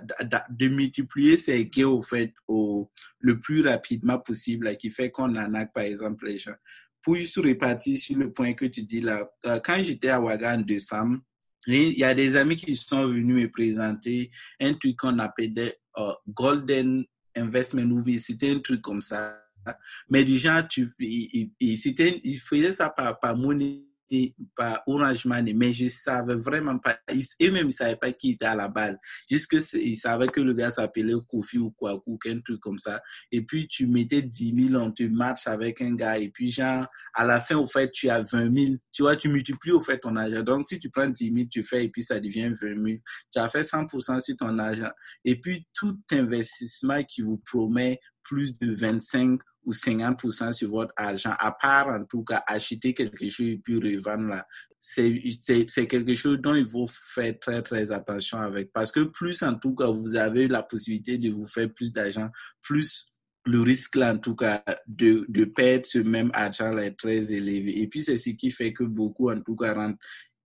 de, 0.49 0.67
multiplier 0.67 1.37
ses 1.37 1.65
gains 1.65 1.87
au 1.87 2.01
fait 2.01 2.33
au, 2.47 2.91
le 3.19 3.39
plus 3.39 3.61
rapidement 3.61 4.19
possible, 4.19 4.75
qui 4.75 4.91
fait 4.91 5.11
qu'on 5.11 5.33
arnaque, 5.35 5.71
par 5.73 5.83
exemple, 5.83 6.25
les 6.27 6.37
gens. 6.37 6.55
Pour 7.01 7.15
juste 7.15 7.37
répartir 7.37 7.97
sur 7.97 8.17
le 8.17 8.31
point 8.31 8.53
que 8.53 8.65
tu 8.65 8.83
dis 8.83 8.99
là, 8.99 9.29
euh, 9.45 9.59
quand 9.63 9.81
j'étais 9.81 10.09
à 10.09 10.19
Ouagan 10.19 10.59
en 10.59 10.61
décembre, 10.61 11.19
il 11.67 11.97
y 11.97 12.03
a 12.03 12.13
des 12.13 12.35
amis 12.35 12.55
qui 12.55 12.75
sont 12.75 13.07
venus 13.07 13.43
me 13.43 13.51
présenter 13.51 14.31
un 14.59 14.73
truc 14.75 14.97
qu'on 14.97 15.19
appelait 15.19 15.79
uh, 15.97 16.11
Golden 16.29 17.05
Investment 17.35 17.85
Movie. 17.85 18.19
C'était 18.19 18.51
un 18.51 18.59
truc 18.59 18.81
comme 18.81 19.01
ça. 19.01 19.41
Mais 20.09 20.23
déjà, 20.23 20.63
tu, 20.63 20.91
il, 20.99 21.51
ça 22.71 22.89
par, 22.89 23.19
par 23.19 23.35
monnaie 23.35 23.83
par 24.55 24.83
Orange 24.87 25.25
Money, 25.25 25.53
mais 25.53 25.73
je 25.73 25.87
savais 25.87 26.35
vraiment 26.35 26.77
pas, 26.77 26.99
et 27.39 27.49
même 27.49 27.67
ils 27.67 27.73
savaient 27.73 27.95
pas 27.95 28.11
qui 28.11 28.31
était 28.31 28.45
à 28.45 28.55
la 28.55 28.67
base. 28.67 28.95
Juste 29.29 29.73
ils 29.73 29.95
savaient 29.95 30.27
que 30.27 30.41
le 30.41 30.53
gars 30.53 30.71
s'appelait 30.71 31.13
Kofi 31.27 31.57
ou 31.57 31.71
quoi, 31.71 32.01
ou 32.05 32.17
un 32.25 32.39
truc 32.39 32.59
comme 32.59 32.79
ça. 32.79 33.01
Et 33.31 33.41
puis 33.41 33.67
tu 33.67 33.87
mettais 33.87 34.21
10 34.21 34.69
000, 34.69 34.81
on 34.81 34.91
te 34.91 35.03
match 35.03 35.47
avec 35.47 35.81
un 35.81 35.95
gars, 35.95 36.17
et 36.17 36.29
puis 36.29 36.51
genre, 36.51 36.85
à 37.13 37.25
la 37.25 37.39
fin, 37.39 37.55
au 37.55 37.67
fait, 37.67 37.91
tu 37.91 38.09
as 38.09 38.21
20 38.21 38.57
000. 38.57 38.75
Tu 38.91 39.01
vois, 39.01 39.15
tu 39.15 39.29
multiplies 39.29 39.71
au 39.71 39.81
fait 39.81 39.97
ton 39.97 40.15
argent. 40.15 40.41
Donc 40.41 40.63
si 40.63 40.79
tu 40.79 40.89
prends 40.89 41.07
10 41.07 41.31
000, 41.31 41.45
tu 41.49 41.63
fais, 41.63 41.85
et 41.85 41.89
puis 41.89 42.03
ça 42.03 42.19
devient 42.19 42.49
20 42.49 42.75
000. 42.75 42.85
Tu 43.31 43.39
as 43.39 43.49
fait 43.49 43.61
100% 43.61 44.21
sur 44.21 44.35
ton 44.35 44.57
argent. 44.59 44.91
Et 45.23 45.39
puis 45.39 45.65
tout 45.73 45.99
investissement 46.11 47.03
qui 47.03 47.21
vous 47.21 47.41
promet 47.45 47.99
plus 48.25 48.59
de 48.59 48.73
25 48.73 49.39
ou 49.63 49.71
50% 49.71 50.51
sur 50.51 50.69
votre 50.69 50.93
argent, 50.97 51.33
à 51.39 51.51
part 51.51 51.87
en 51.87 52.03
tout 52.03 52.23
cas 52.23 52.43
acheter 52.47 52.93
quelque 52.93 53.29
chose 53.29 53.47
et 53.47 53.57
puis 53.57 53.77
revendre 53.77 54.27
là. 54.27 54.47
C'est 54.79 55.87
quelque 55.87 56.13
chose 56.13 56.39
dont 56.39 56.53
il 56.53 56.67
faut 56.67 56.87
faire 56.87 57.39
très 57.39 57.63
très 57.63 57.91
attention 57.91 58.39
avec. 58.39 58.71
Parce 58.73 58.91
que 58.91 59.01
plus 59.01 59.41
en 59.41 59.55
tout 59.55 59.73
cas 59.73 59.87
vous 59.87 60.15
avez 60.15 60.47
la 60.47 60.61
possibilité 60.61 61.17
de 61.17 61.31
vous 61.31 61.47
faire 61.47 61.71
plus 61.73 61.91
d'argent, 61.93 62.29
plus 62.61 63.11
le 63.45 63.61
risque 63.61 63.97
en 63.97 64.17
tout 64.17 64.35
cas 64.35 64.63
de, 64.87 65.25
de 65.29 65.45
perdre 65.45 65.85
ce 65.85 65.99
même 65.99 66.31
argent 66.33 66.71
là 66.71 66.85
est 66.85 66.97
très 66.97 67.31
élevé. 67.31 67.79
Et 67.79 67.87
puis 67.87 68.03
c'est 68.03 68.17
ce 68.17 68.31
qui 68.31 68.51
fait 68.51 68.73
que 68.73 68.83
beaucoup 68.83 69.31
en 69.31 69.39
tout 69.41 69.55
cas 69.55 69.73
rentrent 69.73 69.99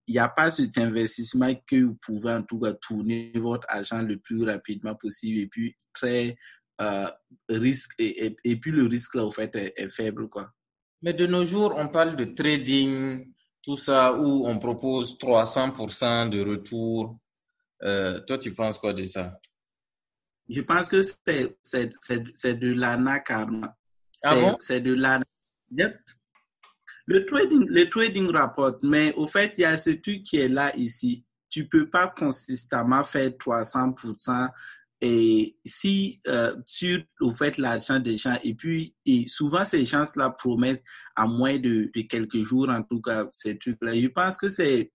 il 0.07 0.15
n'y 0.15 0.19
a 0.19 0.27
pas 0.27 0.51
cet 0.51 0.77
investissement 0.77 1.53
que 1.67 1.83
vous 1.83 1.95
pouvez 1.95 2.33
en 2.33 2.43
tout 2.43 2.59
cas 2.59 2.73
tourner 2.73 3.31
votre 3.35 3.65
argent 3.69 4.01
le 4.01 4.17
plus 4.17 4.43
rapidement 4.43 4.95
possible 4.95 5.39
et 5.39 5.47
puis 5.47 5.75
très 5.93 6.35
risque 7.49 7.91
et, 7.99 8.35
et, 8.43 8.55
puis 8.55 8.71
le 8.71 8.85
risque 8.87 9.15
là 9.15 9.25
au 9.25 9.31
fait 9.31 9.55
est, 9.55 9.89
faible 9.89 10.29
quoi. 10.29 10.51
Mais 11.01 11.13
de 11.13 11.25
nos 11.25 11.43
jours, 11.43 11.73
on 11.77 11.87
parle 11.87 12.15
de 12.15 12.25
trading 12.25 13.25
tout 13.63 13.77
ça, 13.77 14.13
où 14.13 14.47
on 14.47 14.59
propose 14.59 15.17
300% 15.17 16.29
de 16.29 16.41
retour. 16.41 17.15
Euh, 17.83 18.19
toi, 18.21 18.37
tu 18.37 18.53
penses 18.53 18.77
quoi 18.77 18.93
de 18.93 19.05
ça? 19.05 19.37
Je 20.49 20.61
pense 20.61 20.89
que 20.89 21.01
c'est 21.63 22.55
de 22.55 22.73
l'arnaque. 22.73 23.31
Ah 24.23 24.55
c'est 24.59 24.81
de 24.81 24.93
l'arnaque. 24.93 25.27
Le 27.05 27.25
trading, 27.25 27.65
le 27.67 27.89
trading 27.89 28.29
rapporte, 28.31 28.83
mais 28.83 29.13
au 29.13 29.27
fait, 29.27 29.53
il 29.57 29.61
y 29.61 29.65
a 29.65 29.77
ce 29.77 29.91
truc 29.91 30.23
qui 30.23 30.37
est 30.37 30.47
là 30.47 30.75
ici. 30.75 31.25
Tu 31.49 31.67
peux 31.67 31.89
pas 31.89 32.07
consistamment 32.07 33.03
faire 33.03 33.29
300% 33.29 34.49
et 35.01 35.57
si 35.65 36.21
euh, 36.27 36.55
tu 36.67 37.03
l'argent 37.57 37.99
des 37.99 38.17
gens 38.17 38.37
et 38.43 38.53
puis 38.53 38.95
et 39.05 39.27
souvent 39.27 39.65
ces 39.65 39.83
gens-là 39.83 40.29
promettent 40.29 40.83
à 41.15 41.25
moins 41.25 41.57
de, 41.57 41.91
quelques 42.07 42.43
jours 42.43 42.69
en 42.69 42.83
tout 42.83 43.01
cas 43.01 43.27
ces 43.31 43.57
trucs-là. 43.57 43.99
Je 43.99 44.07
pense 44.07 44.37
que 44.37 44.47
c'est 44.47 44.91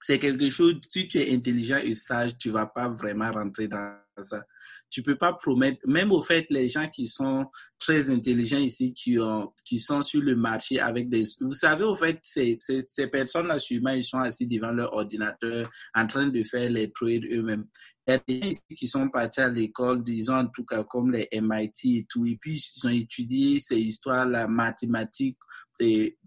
c'est 0.00 0.20
quelque 0.20 0.48
chose. 0.48 0.76
Si 0.88 1.08
tu 1.08 1.18
es 1.18 1.34
intelligent 1.34 1.78
et 1.82 1.94
sage, 1.94 2.38
tu 2.38 2.50
vas 2.50 2.66
pas 2.66 2.88
vraiment 2.88 3.32
rentrer 3.32 3.66
dans 3.66 3.98
ça 4.20 4.44
tu 4.90 5.02
peux 5.02 5.16
pas 5.16 5.32
promettre, 5.32 5.80
même 5.86 6.12
au 6.12 6.22
fait, 6.22 6.46
les 6.50 6.68
gens 6.68 6.88
qui 6.88 7.06
sont 7.06 7.46
très 7.78 8.10
intelligents 8.10 8.58
ici, 8.58 8.94
qui, 8.94 9.18
ont, 9.18 9.52
qui 9.64 9.78
sont 9.78 10.02
sur 10.02 10.22
le 10.22 10.34
marché 10.34 10.80
avec 10.80 11.08
des... 11.08 11.24
Vous 11.40 11.52
savez, 11.52 11.84
au 11.84 11.94
fait, 11.94 12.18
ces, 12.22 12.56
ces, 12.60 12.82
ces 12.86 13.06
personnes-là, 13.06 13.58
sûrement, 13.58 13.92
ils 13.92 14.04
sont 14.04 14.18
assis 14.18 14.46
devant 14.46 14.72
leur 14.72 14.92
ordinateur 14.92 15.70
en 15.94 16.06
train 16.06 16.26
de 16.26 16.42
faire 16.44 16.70
les 16.70 16.90
trades 16.90 17.24
eux-mêmes. 17.30 17.66
Il 18.08 18.12
y 18.12 18.14
a 18.14 18.22
des 18.26 18.40
gens 18.40 18.48
ici 18.48 18.62
qui 18.74 18.88
sont 18.88 19.08
partis 19.10 19.40
à 19.40 19.50
l'école, 19.50 20.02
disons 20.02 20.36
en 20.36 20.46
tout 20.46 20.64
cas 20.64 20.82
comme 20.82 21.12
les 21.12 21.28
MIT 21.30 21.98
et 21.98 22.06
tout, 22.08 22.24
et 22.24 22.38
puis 22.40 22.56
ils 22.56 22.86
ont 22.86 22.90
étudié 22.90 23.58
ces 23.58 23.78
histoires, 23.78 24.26
la 24.26 24.48
mathématique, 24.48 25.36
et 25.78 26.18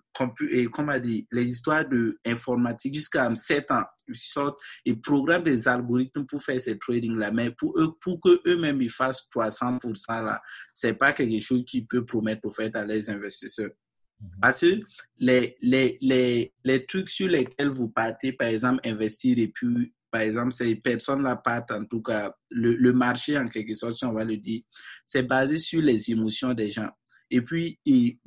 et 0.51 0.65
comme 0.65 0.89
a 0.89 0.99
dit, 0.99 1.27
les 1.31 1.45
histoires 1.45 1.87
de 1.87 2.19
informatique 2.25 2.93
jusqu'à 2.93 3.33
7 3.33 3.71
ans, 3.71 3.85
ils 4.07 4.15
sortent 4.15 4.59
programment 5.01 5.43
des 5.43 5.67
algorithmes 5.67 6.25
pour 6.25 6.43
faire 6.43 6.59
ces 6.59 6.77
trading-là. 6.77 7.31
Mais 7.31 7.51
pour 7.51 7.79
eux, 7.79 7.93
pour 8.01 8.19
que 8.19 8.41
eux-mêmes 8.45 8.81
ils 8.81 8.89
fassent 8.89 9.25
300% 9.33 10.25
là, 10.25 10.41
c'est 10.73 10.93
pas 10.93 11.13
quelque 11.13 11.39
chose 11.39 11.63
qui 11.65 11.85
peut 11.85 12.05
promettre 12.05 12.41
au 12.45 12.51
fait 12.51 12.75
à 12.75 12.85
les 12.85 13.09
investisseurs. 13.09 13.71
Mhm. 14.19 14.29
Parce 14.41 14.61
que 14.61 14.81
les, 15.17 15.55
les, 15.61 15.97
les, 16.01 16.53
les 16.63 16.85
trucs 16.85 17.09
sur 17.09 17.27
lesquels 17.27 17.69
vous 17.69 17.89
partez, 17.89 18.33
par 18.33 18.49
exemple, 18.49 18.81
investir 18.83 19.39
et 19.39 19.47
puis, 19.47 19.93
par 20.11 20.21
exemple, 20.21 20.51
ces 20.51 20.75
personnes-là 20.75 21.41
en 21.71 21.85
tout 21.85 22.01
cas, 22.01 22.33
le, 22.49 22.75
le 22.75 22.93
marché, 22.93 23.37
en 23.37 23.47
quelque 23.47 23.75
sorte, 23.75 23.95
si 23.95 24.05
on 24.05 24.13
va 24.13 24.25
le 24.25 24.37
dire, 24.37 24.61
c'est 25.05 25.23
basé 25.23 25.57
sur 25.57 25.81
les 25.81 26.11
émotions 26.11 26.53
des 26.53 26.71
gens. 26.71 26.89
Et 27.29 27.41
puis, 27.41 27.79
il 27.85 28.17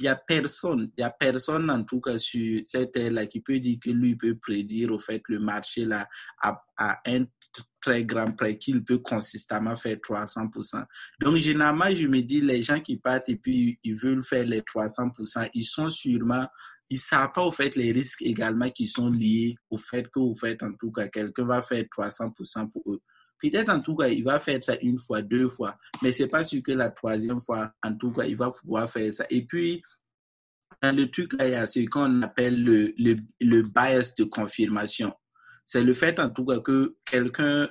n'y 0.00 0.06
a 0.06 0.16
personne, 0.16 0.90
il 0.96 1.00
y 1.00 1.04
a 1.04 1.10
personne 1.10 1.70
en 1.70 1.82
tout 1.82 2.00
cas 2.00 2.18
sur 2.18 2.60
cette 2.64 2.92
terre-là 2.92 3.26
qui 3.26 3.40
peut 3.40 3.58
dire 3.58 3.78
que 3.82 3.90
lui 3.90 4.14
peut 4.16 4.36
prédire 4.36 4.92
au 4.92 4.98
fait 4.98 5.22
le 5.28 5.38
marché 5.38 5.86
là 5.86 6.06
à, 6.42 6.62
à 6.76 7.00
un 7.06 7.24
très 7.80 8.04
grand 8.04 8.32
près 8.32 8.58
qu'il 8.58 8.82
peut 8.82 8.98
consistamment 8.98 9.76
faire 9.76 9.96
300%. 9.96 10.84
Donc, 11.20 11.36
généralement, 11.36 11.90
je 11.90 12.06
me 12.06 12.20
dis, 12.20 12.40
les 12.40 12.62
gens 12.62 12.80
qui 12.80 12.96
partent 12.96 13.28
et 13.28 13.36
puis 13.36 13.78
ils 13.84 13.94
veulent 13.94 14.24
faire 14.24 14.44
les 14.44 14.60
300%, 14.62 15.50
ils 15.54 15.64
sont 15.64 15.88
sûrement, 15.88 16.46
ils 16.90 16.98
savent 16.98 17.32
pas 17.32 17.42
au 17.42 17.50
fait 17.50 17.76
les 17.76 17.92
risques 17.92 18.22
également 18.22 18.70
qui 18.70 18.86
sont 18.86 19.10
liés 19.10 19.56
au 19.70 19.78
fait 19.78 20.08
que, 20.10 20.20
au 20.20 20.34
fait, 20.34 20.62
en 20.62 20.72
tout 20.74 20.92
cas, 20.92 21.08
quelqu'un 21.08 21.44
va 21.44 21.62
faire 21.62 21.84
300% 21.84 22.70
pour 22.70 22.82
eux. 22.92 23.00
Peut-être 23.40 23.68
en 23.68 23.80
tout 23.80 23.96
cas, 23.96 24.08
il 24.08 24.24
va 24.24 24.38
faire 24.38 24.62
ça 24.62 24.76
une 24.80 24.98
fois, 24.98 25.20
deux 25.20 25.48
fois, 25.48 25.76
mais 26.02 26.12
c'est 26.12 26.28
pas 26.28 26.44
sûr 26.44 26.62
que 26.62 26.72
la 26.72 26.90
troisième 26.90 27.40
fois, 27.40 27.72
en 27.82 27.94
tout 27.94 28.12
cas, 28.12 28.24
il 28.24 28.36
va 28.36 28.50
pouvoir 28.50 28.90
faire 28.90 29.12
ça. 29.12 29.26
Et 29.28 29.44
puis, 29.44 29.82
dans 30.82 30.94
le 30.94 31.10
truc, 31.10 31.32
là, 31.34 31.46
il 31.46 31.52
y 31.52 31.54
a 31.54 31.66
ce 31.66 31.80
qu'on 31.86 32.22
appelle 32.22 32.62
le, 32.62 32.94
le, 32.98 33.16
le, 33.40 33.62
bias 33.62 34.14
de 34.18 34.24
confirmation. 34.24 35.12
C'est 35.66 35.82
le 35.82 35.94
fait, 35.94 36.18
en 36.20 36.30
tout 36.30 36.44
cas, 36.44 36.60
que 36.60 36.96
quelqu'un 37.04 37.68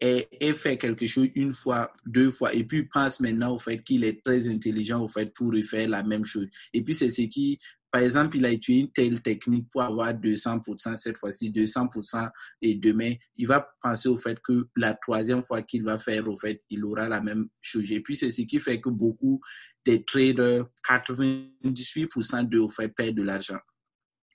ait, 0.00 0.54
fait 0.54 0.76
quelque 0.76 1.06
chose 1.06 1.28
une 1.34 1.52
fois, 1.52 1.92
deux 2.06 2.30
fois, 2.30 2.54
et 2.54 2.64
puis 2.64 2.84
pense 2.84 3.20
maintenant 3.20 3.54
au 3.54 3.58
fait 3.58 3.78
qu'il 3.78 4.04
est 4.04 4.22
très 4.24 4.48
intelligent 4.48 5.02
au 5.02 5.08
fait 5.08 5.32
pour 5.34 5.52
refaire 5.52 5.88
la 5.88 6.02
même 6.02 6.24
chose. 6.24 6.48
Et 6.72 6.82
puis, 6.82 6.94
c'est 6.94 7.10
ce 7.10 7.22
qui 7.22 7.58
par 7.92 8.00
exemple, 8.00 8.38
il 8.38 8.46
a 8.46 8.50
utilisé 8.50 8.84
une 8.84 8.90
telle 8.90 9.20
technique 9.20 9.68
pour 9.70 9.82
avoir 9.82 10.14
200% 10.14 10.96
cette 10.96 11.18
fois-ci, 11.18 11.50
200% 11.50 12.30
et 12.62 12.74
demain, 12.74 13.12
il 13.36 13.46
va 13.46 13.68
penser 13.82 14.08
au 14.08 14.16
fait 14.16 14.40
que 14.40 14.66
la 14.76 14.94
troisième 14.94 15.42
fois 15.42 15.60
qu'il 15.60 15.84
va 15.84 15.98
faire, 15.98 16.26
au 16.26 16.36
fait, 16.38 16.62
il 16.70 16.82
aura 16.86 17.06
la 17.06 17.20
même 17.20 17.48
chose. 17.60 17.92
Et 17.92 18.00
puis, 18.00 18.16
c'est 18.16 18.30
ce 18.30 18.42
qui 18.42 18.58
fait 18.60 18.80
que 18.80 18.88
beaucoup 18.88 19.42
des 19.84 20.02
traders, 20.04 20.64
98% 20.88 22.48
d'eux, 22.48 22.60
au 22.60 22.70
fait, 22.70 22.88
perdent 22.88 23.16
de 23.16 23.24
l'argent. 23.24 23.58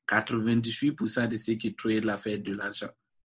98% 0.08 1.28
de 1.28 1.38
ceux 1.38 1.56
qui 1.56 1.76
tradent 1.76 2.06
la 2.06 2.18
de 2.18 2.54
l'argent. 2.54 2.92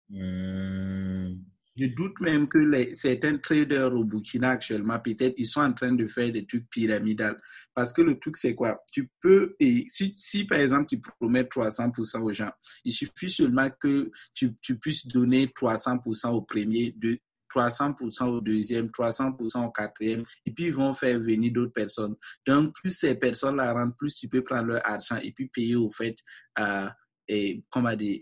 Hmm. 0.09 1.35
Je 1.77 1.87
doute 1.87 2.19
même 2.21 2.47
que 2.47 2.57
les, 2.57 2.95
certains 2.95 3.37
traders 3.37 3.93
au 3.93 4.05
Burkina 4.05 4.51
actuellement, 4.51 4.97
peut-être, 4.99 5.33
ils 5.37 5.45
sont 5.45 5.61
en 5.61 5.73
train 5.73 5.91
de 5.91 6.05
faire 6.07 6.31
des 6.31 6.45
trucs 6.45 6.69
pyramidales. 6.69 7.41
Parce 7.73 7.91
que 7.91 8.01
le 8.01 8.17
truc, 8.17 8.37
c'est 8.37 8.55
quoi? 8.55 8.81
Tu 8.91 9.09
peux, 9.21 9.55
et 9.59 9.85
si, 9.89 10.13
si 10.15 10.45
par 10.45 10.59
exemple, 10.59 10.87
tu 10.87 11.01
promets 11.01 11.43
300% 11.43 12.21
aux 12.21 12.31
gens, 12.31 12.51
il 12.85 12.93
suffit 12.93 13.29
seulement 13.29 13.69
que 13.79 14.09
tu, 14.33 14.55
tu 14.61 14.79
puisses 14.79 15.05
donner 15.07 15.47
300% 15.47 16.29
au 16.29 16.41
premier, 16.43 16.93
de, 16.97 17.19
300% 17.55 18.25
au 18.25 18.41
deuxième, 18.41 18.87
300% 18.87 19.65
au 19.65 19.71
quatrième, 19.71 20.23
et 20.45 20.51
puis 20.51 20.65
ils 20.65 20.73
vont 20.73 20.93
faire 20.93 21.19
venir 21.19 21.51
d'autres 21.53 21.71
personnes. 21.71 22.15
Donc, 22.45 22.73
plus 22.75 22.91
ces 22.91 23.15
personnes-là 23.15 23.73
rentrent, 23.73 23.95
plus 23.97 24.15
tu 24.15 24.27
peux 24.27 24.43
prendre 24.43 24.67
leur 24.67 24.87
argent 24.87 25.17
et 25.21 25.31
puis 25.31 25.47
payer 25.47 25.75
au 25.75 25.89
fait, 25.89 26.15
euh, 26.59 26.89
et, 27.27 27.63
comment 27.69 27.95
dire, 27.95 28.21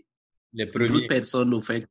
les 0.52 0.66
d'autres 0.66 1.08
personnes 1.08 1.52
au 1.52 1.60
fait 1.60 1.86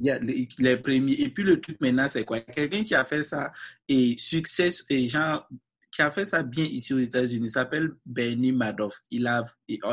les, 0.00 0.48
les, 0.58 0.76
premiers. 0.76 1.20
Et 1.20 1.28
puis 1.30 1.42
le 1.42 1.60
truc 1.60 1.80
maintenant, 1.80 2.08
c'est 2.08 2.24
quoi? 2.24 2.40
Quelqu'un 2.40 2.82
qui 2.82 2.94
a 2.94 3.04
fait 3.04 3.22
ça 3.22 3.52
et 3.88 4.14
succès 4.18 4.70
et 4.90 5.06
genre 5.06 5.48
qui 5.90 6.02
a 6.02 6.10
fait 6.10 6.26
ça 6.26 6.42
bien 6.42 6.64
ici 6.64 6.92
aux 6.92 6.98
États-Unis 6.98 7.50
s'appelle 7.50 7.92
Bernie 8.04 8.52
Madoff. 8.52 9.00
Il 9.10 9.26
a 9.26 9.44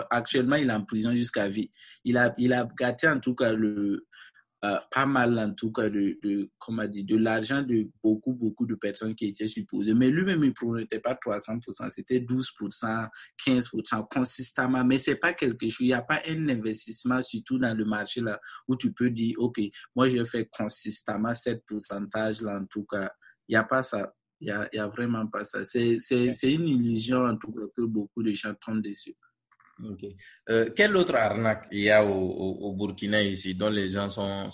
actuellement 0.10 0.58
il 0.58 0.70
est 0.70 0.74
en 0.74 0.84
prison 0.84 1.12
jusqu'à 1.12 1.48
vie. 1.48 1.70
Il 2.04 2.18
a 2.18 2.34
il 2.38 2.52
a 2.54 2.68
gâté 2.78 3.08
en 3.08 3.20
tout 3.20 3.36
cas 3.36 3.54
le 3.54 4.06
euh, 4.64 4.78
pas 4.92 5.06
mal 5.06 5.38
en 5.40 5.54
tout 5.54 5.74
cas 5.74 5.90
de, 5.90 6.18
de 6.24 6.50
comment 6.58 6.88
dire, 6.88 7.04
de 7.06 7.18
l'argent 7.18 7.62
de 7.62 7.90
beaucoup, 8.02 8.34
beaucoup 8.34 8.66
de 8.66 8.76
personnes 8.76 9.14
qui 9.14 9.28
étaient 9.28 9.48
supposées. 9.48 9.94
Mais 9.94 10.10
lui-même, 10.10 10.42
il 10.42 10.50
ne 10.50 10.54
promettait 10.54 11.02
pas 11.02 11.16
300%, 11.16 11.90
c'était 11.90 12.20
12%, 12.20 13.10
15% 13.46 14.08
consistamment. 14.10 14.86
Mais 14.86 15.00
c'est 15.00 15.18
pas 15.18 15.34
quelque 15.34 15.68
chose, 15.68 15.82
il 15.82 15.88
n'y 15.88 15.94
a 15.94 16.02
pas 16.02 16.22
un 16.28 16.48
investissement, 16.48 17.22
surtout 17.22 17.60
dans 17.60 17.76
le 17.76 17.84
marché 17.84 18.22
là, 18.22 18.40
où 18.68 18.78
tu 18.78 18.94
peux 18.94 19.10
dire, 19.10 19.36
OK, 19.38 19.60
moi 19.96 20.08
je 20.08 20.24
fais 20.24 20.48
consistamment 20.50 21.34
7 21.34 21.62
pourcentage-là 21.68 22.60
en 22.62 22.66
tout 22.66 22.86
cas. 22.86 23.12
Il 23.50 23.54
n'y 23.54 23.58
a 23.58 23.64
pas 23.66 23.84
ça. 23.84 24.14
Il 24.40 24.46
n'y 24.46 24.52
a, 24.52 24.70
y 24.74 24.80
a 24.80 24.88
vraiment 24.88 25.28
pas 25.28 25.44
ça. 25.44 25.66
C'est 25.66 25.98
une 26.44 26.68
illusion 26.68 27.26
en 27.26 27.36
tout 27.36 27.52
cas 27.52 27.66
que 27.76 27.82
beaucoup 27.82 28.24
de 28.24 28.32
gens 28.32 28.54
tombent 28.66 28.82
dessus. 28.82 29.16
Okay. 29.92 30.16
Euh, 30.50 30.70
quelle 30.76 30.96
autre 30.96 31.16
arnaque 31.16 31.68
il 31.72 31.82
y 31.82 31.90
a 31.90 32.06
au, 32.06 32.74
Burkina 32.74 33.22
ici 33.22 33.56
dont 33.56 33.70
les 33.70 33.90
gens 33.90 34.10
sont, 34.10 34.50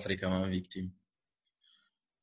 fréquemment 0.00 0.46
victimes? 0.48 0.90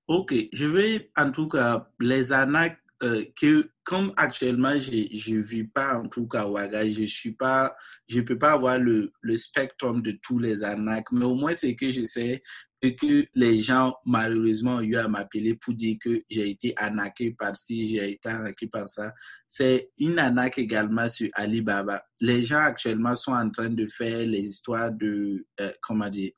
Ok, 0.07 0.33
je 0.51 0.65
vais 0.65 1.11
en 1.15 1.31
tout 1.31 1.47
cas 1.47 1.89
les 1.99 2.31
arnaques 2.33 2.79
euh, 3.03 3.23
que 3.39 3.69
comme 3.83 4.13
actuellement 4.17 4.77
je 4.77 4.91
ne 5.31 5.41
vis 5.41 5.63
pas 5.63 5.97
en 5.97 6.07
tout 6.09 6.27
cas 6.27 6.47
Ouaga, 6.47 6.87
je 6.87 7.05
suis 7.05 7.33
pas, 7.33 7.75
je 8.07 8.21
peux 8.21 8.37
pas 8.37 8.53
avoir 8.53 8.79
le, 8.79 9.11
le 9.21 9.37
spectre 9.37 9.91
de 9.93 10.11
tous 10.21 10.39
les 10.39 10.63
arnaques, 10.63 11.11
mais 11.11 11.25
au 11.25 11.35
moins 11.35 11.53
c'est 11.53 11.75
que 11.75 11.89
je 11.89 12.01
sais 12.01 12.41
et 12.83 12.97
que 12.97 13.25
les 13.33 13.57
gens, 13.59 13.95
malheureusement, 14.05 14.75
ont 14.75 14.81
eu 14.81 14.97
à 14.97 15.07
m'appeler 15.07 15.55
pour 15.55 15.73
dire 15.73 15.95
que 16.01 16.21
j'ai 16.29 16.49
été 16.49 16.73
arnaqué 16.75 17.31
par 17.31 17.55
ci, 17.55 17.87
j'ai 17.87 18.11
été 18.11 18.27
arnaqué 18.27 18.67
par 18.67 18.89
ça. 18.89 19.13
C'est 19.47 19.89
une 19.97 20.19
arnaque 20.19 20.57
également 20.57 21.07
sur 21.07 21.29
Alibaba. 21.33 22.03
Les 22.19 22.43
gens 22.43 22.59
actuellement 22.59 23.15
sont 23.15 23.31
en 23.31 23.49
train 23.49 23.69
de 23.69 23.87
faire 23.87 24.27
les 24.27 24.41
histoires 24.41 24.91
de, 24.91 25.47
euh, 25.61 25.71
comment 25.81 26.09
dire, 26.09 26.31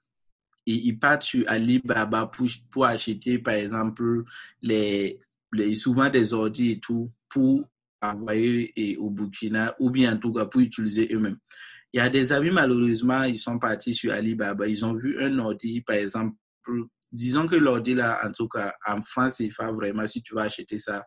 ils, 0.67 0.99
partent 0.99 1.23
sur 1.23 1.43
Alibaba 1.47 2.27
pour, 2.27 2.47
pour 2.69 2.85
acheter, 2.85 3.39
par 3.39 3.55
exemple, 3.55 4.23
les, 4.61 5.19
les, 5.51 5.73
souvent 5.73 6.09
des 6.11 6.31
ordi 6.31 6.73
et 6.73 6.79
tout 6.79 7.11
pour 7.27 7.67
envoyer 8.03 8.97
au 8.99 9.09
Burkina 9.09 9.75
ou 9.79 9.89
bien 9.89 10.13
en 10.13 10.17
tout 10.17 10.31
cas 10.31 10.45
pour 10.45 10.61
utiliser 10.61 11.09
eux-mêmes. 11.11 11.39
Il 11.95 11.99
y 11.99 12.01
a 12.01 12.09
des 12.09 12.33
amis, 12.33 12.51
malheureusement, 12.51 13.23
ils 13.23 13.37
sont 13.37 13.57
partis 13.57 13.93
sur 13.93 14.11
Alibaba. 14.11 14.67
Ils 14.67 14.85
ont 14.85 14.91
vu 14.91 15.17
un 15.17 15.39
ordi, 15.39 15.79
par 15.79 15.95
exemple. 15.95 16.35
Disons 17.09 17.47
que 17.47 17.55
l'ordi, 17.55 17.93
là, 17.93 18.19
en 18.21 18.33
tout 18.33 18.49
cas, 18.49 18.73
en 18.85 18.99
France, 18.99 19.39
il 19.39 19.53
faut 19.53 19.73
vraiment, 19.73 20.05
si 20.05 20.21
tu 20.21 20.35
vas 20.35 20.41
acheter 20.41 20.77
ça, 20.77 21.05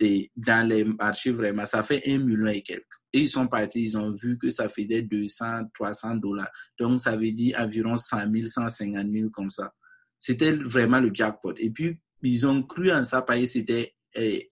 dans 0.00 0.66
les 0.66 0.84
marchés, 0.84 1.32
vraiment, 1.32 1.66
ça 1.66 1.82
fait 1.82 2.00
un 2.06 2.16
million 2.16 2.46
et 2.46 2.62
quelques. 2.62 2.86
Et 3.12 3.20
ils 3.20 3.28
sont 3.28 3.46
partis, 3.46 3.82
ils 3.82 3.98
ont 3.98 4.10
vu 4.10 4.38
que 4.38 4.48
ça 4.48 4.70
faisait 4.70 5.02
200, 5.02 5.64
300 5.74 6.16
dollars. 6.16 6.50
Donc, 6.80 6.98
ça 6.98 7.14
veut 7.14 7.32
dire 7.32 7.58
environ 7.60 7.98
100 7.98 8.32
000, 8.32 8.48
150 8.48 9.06
000 9.12 9.28
comme 9.28 9.50
ça. 9.50 9.70
C'était 10.18 10.52
vraiment 10.52 10.98
le 11.00 11.10
jackpot. 11.12 11.52
Et 11.58 11.68
puis, 11.68 12.00
ils 12.22 12.46
ont 12.46 12.62
cru 12.62 12.90
en 12.90 13.04
ça 13.04 13.20
parce 13.20 13.38
que 13.38 13.46
c'était 13.46 13.92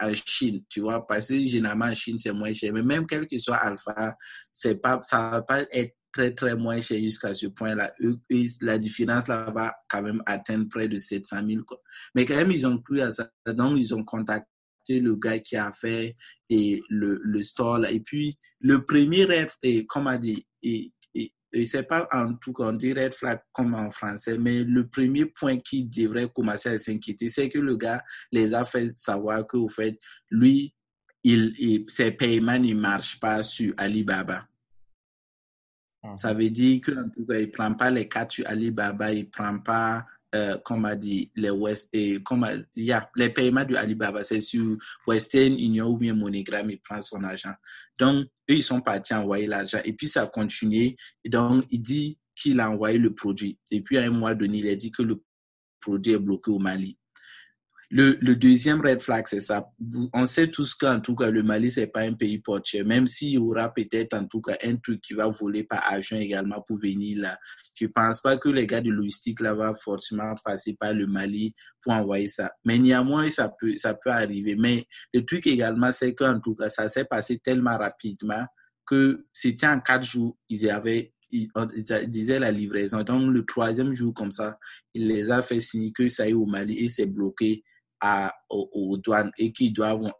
en 0.00 0.14
Chine, 0.14 0.62
tu 0.69 0.81
vois, 0.81 1.07
parce 1.07 1.29
que 1.29 1.38
généralement 1.47 1.87
en 1.87 1.95
Chine, 1.95 2.19
c'est 2.19 2.33
moins 2.33 2.52
cher. 2.52 2.73
Mais 2.73 2.83
même 2.83 3.07
quel 3.07 3.26
que 3.26 3.38
soit 3.38 3.57
Alpha, 3.57 4.17
c'est 4.52 4.81
pas, 4.81 5.00
ça 5.02 5.31
va 5.31 5.43
pas 5.43 5.64
être 5.73 5.95
très, 6.12 6.35
très 6.35 6.55
moins 6.55 6.81
cher 6.81 6.99
jusqu'à 7.00 7.35
ce 7.35 7.47
point-là. 7.47 7.93
La 8.62 8.79
différence 8.79 9.29
là 9.29 9.50
va 9.50 9.75
quand 9.88 10.02
même 10.02 10.23
atteindre 10.26 10.69
près 10.69 10.88
de 10.88 10.99
700 10.99 11.47
000. 11.47 11.62
Quoi. 11.67 11.79
Mais 12.14 12.25
quand 12.25 12.37
même, 12.37 12.50
ils 12.50 12.67
ont 12.67 12.79
cru 12.79 13.00
à 13.00 13.11
ça. 13.11 13.31
Donc, 13.47 13.79
ils 13.79 13.95
ont 13.95 14.05
contacté 14.05 14.47
le 14.88 15.14
gars 15.14 15.38
qui 15.38 15.57
a 15.57 15.71
fait 15.73 16.17
et 16.49 16.83
le, 16.88 17.21
le 17.23 17.43
store 17.43 17.79
là. 17.79 17.90
Et 17.90 18.00
puis, 18.00 18.37
le 18.61 18.85
premier 18.85 19.25
rêve, 19.25 19.52
et 19.62 19.87
comme 19.87 20.07
a 20.09 20.19
dit, 20.19 20.47
et, 21.52 21.64
c'est 21.64 21.83
pas 21.83 22.09
en 22.12 22.35
tout 22.35 22.52
cas, 22.52 22.64
on 22.64 22.73
dit 22.73 22.92
red 22.92 23.14
flag 23.14 23.40
comme 23.52 23.75
en 23.75 23.90
français, 23.90 24.38
mais 24.38 24.62
le 24.64 24.88
premier 24.88 25.26
point 25.26 25.59
qui 25.59 25.85
devrait 25.85 26.28
commencer 26.35 26.69
à 26.69 26.78
s'inquiéter, 26.78 27.28
c'est 27.28 27.49
que 27.49 27.59
le 27.59 27.76
gars 27.76 28.02
les 28.33 28.54
a 28.54 28.64
fait 28.64 28.97
savoir 28.97 29.47
que, 29.47 29.57
au 29.57 29.69
fait, 29.69 29.99
lui, 30.30 30.75
il, 31.23 31.54
il, 31.59 31.85
ses 31.88 32.12
paiements 32.12 32.59
ne 32.59 32.75
marchent 32.75 33.21
pas 33.21 33.42
sur 33.42 33.75
Alibaba. 33.76 34.47
Ah. 36.02 36.14
Ça 36.16 36.33
veut 36.33 36.50
dire 36.50 36.80
qu'en 36.85 37.09
tout 37.11 37.26
cas, 37.26 37.38
il 37.38 37.47
ne 37.47 37.52
prend 37.52 37.75
pas 37.75 37.90
les 37.90 38.09
cartes 38.09 38.33
sur 38.33 38.49
Alibaba, 38.49 39.12
il 39.12 39.25
ne 39.25 39.30
prend 39.30 39.59
pas, 39.59 40.07
euh, 40.35 40.57
comme 40.64 40.87
a 40.87 40.97
dit, 40.97 41.30
les 41.37 41.50
West, 41.50 41.90
et 41.92 42.23
comme 42.23 42.47
il 42.75 42.85
y 42.85 42.92
a 42.92 43.11
les 43.16 43.30
paiements 43.30 43.64
de 43.64 43.76
Alibaba, 43.76 44.23
c'est 44.23 44.40
sur 44.40 44.76
Western 45.07 45.52
Union 45.52 45.88
ou 45.88 45.99
bien 45.99 46.14
MoneyGram, 46.14 46.71
il 46.71 46.80
prend 46.80 47.00
son 47.00 47.23
argent. 47.25 47.54
Donc, 47.99 48.28
eux, 48.50 48.57
ils 48.57 48.62
sont 48.62 48.80
partis 48.80 49.14
envoyer 49.14 49.47
l'argent. 49.47 49.78
Et 49.85 49.92
puis, 49.92 50.09
ça 50.09 50.23
a 50.23 50.26
continué. 50.26 50.97
Et 51.25 51.28
donc, 51.28 51.64
il 51.71 51.80
dit 51.80 52.19
qu'il 52.35 52.61
a 52.61 52.71
envoyé 52.71 52.99
le 52.99 53.14
produit. 53.14 53.59
Et 53.71 53.83
puis, 53.83 53.99
à 53.99 54.02
un 54.02 54.11
mois 54.11 54.35
donné, 54.35 54.59
il 54.59 54.69
a 54.69 54.75
dit 54.75 54.90
que 54.90 55.02
le 55.02 55.23
produit 55.80 56.12
est 56.12 56.19
bloqué 56.19 56.50
au 56.50 56.59
Mali. 56.59 56.99
Le, 57.92 58.16
le 58.20 58.37
deuxième 58.37 58.80
red 58.80 59.02
flag, 59.02 59.26
c'est 59.26 59.40
ça. 59.40 59.68
On 60.12 60.25
sait 60.25 60.49
tous 60.49 60.75
qu'en 60.75 61.00
tout 61.00 61.16
cas, 61.16 61.28
le 61.28 61.42
Mali, 61.42 61.73
c'est 61.73 61.88
pas 61.88 62.02
un 62.02 62.12
pays 62.12 62.38
portier. 62.38 62.85
Même 62.85 63.09
s'il 63.09 63.30
y 63.30 63.38
aura 63.38 63.75
peut-être 63.75 64.14
en 64.14 64.26
tout 64.26 64.40
cas 64.40 64.56
un 64.62 64.76
truc 64.76 65.00
qui 65.00 65.14
va 65.14 65.26
voler 65.26 65.64
par 65.64 65.82
avion 65.92 66.16
également 66.16 66.62
pour 66.62 66.78
venir 66.78 67.20
là. 67.20 67.37
Je 67.75 67.87
pense 67.87 68.20
pas 68.20 68.37
que 68.37 68.49
les 68.49 68.66
gars 68.66 68.80
de 68.80 68.90
logistique 68.90 69.40
là 69.40 69.54
vont 69.54 69.75
forcément 69.75 70.32
passer 70.44 70.76
par 70.78 70.94
le 70.94 71.09
Mali 71.09 71.52
pour 71.82 71.92
envoyer 71.92 72.28
ça. 72.28 72.52
Mais 72.64 72.78
néanmoins, 72.78 73.28
ça 73.32 73.52
peut, 73.61 73.76
ça 73.76 73.94
peut 73.94 74.11
arriver. 74.11 74.54
Mais 74.54 74.87
le 75.12 75.25
truc 75.25 75.49
également, 75.49 75.90
c'est 75.90 76.14
qu'en 76.14 76.38
tout 76.38 76.54
cas, 76.54 76.70
ça 76.70 76.87
s'est 76.87 77.06
passé 77.06 77.40
tellement 77.40 77.76
rapidement 77.76 78.47
que 78.87 79.26
c'était 79.32 79.66
en 79.66 79.80
quatre 79.80 80.04
jours, 80.04 80.37
ils 80.49 80.70
avaient 80.70 81.12
ils, 81.32 81.49
disaient 82.09 82.40
la 82.40 82.50
livraison. 82.50 83.02
Donc, 83.02 83.32
le 83.32 83.44
troisième 83.44 83.92
jour, 83.92 84.12
comme 84.14 84.30
ça, 84.30 84.59
il 84.94 85.09
les 85.09 85.30
a 85.30 85.42
fait 85.42 85.61
signer 85.61 85.92
que 85.92 86.09
ça 86.09 86.28
est 86.28 86.32
au 86.32 86.47
Mali 86.47 86.76
et 86.78 86.88
c'est 86.88 87.06
bloqué 87.06 87.62
à, 88.00 88.33
aux, 88.49 88.97
douanes 88.97 89.30
et 89.38 89.52
qui 89.52 89.71
doivent 89.71 90.12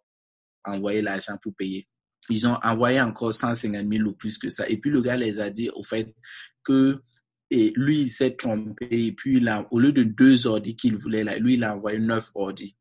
envoyer 0.65 1.03
l'argent 1.03 1.37
pour 1.43 1.55
payer. 1.55 1.89
Ils 2.29 2.47
ont 2.47 2.59
envoyé 2.63 3.01
encore 3.01 3.33
150 3.33 3.89
000 3.89 4.09
ou 4.09 4.13
plus 4.13 4.39
que 4.39 4.51
ça. 4.51 4.69
Et 4.69 4.77
puis 4.77 4.91
le 4.91 5.01
gars 5.01 5.17
les 5.17 5.41
a 5.41 5.51
dit 5.51 5.71
au 5.71 5.83
fait 5.83 6.15
que 6.63 7.03
lui, 7.51 8.03
il 8.03 8.11
s'est 8.11 8.37
trompé. 8.37 8.89
Et 8.91 9.13
puis, 9.13 9.39
il 9.39 9.67
au 9.71 9.79
lieu 9.79 9.93
de 9.93 10.03
deux 10.03 10.47
ordis 10.47 10.77
qu'il 10.77 10.97
voulait, 10.97 11.25
là, 11.25 11.39
lui, 11.39 11.55
il 11.55 11.65
a 11.65 11.75
envoyé 11.75 11.99
neuf 11.99 12.31
ordis. 12.35 12.77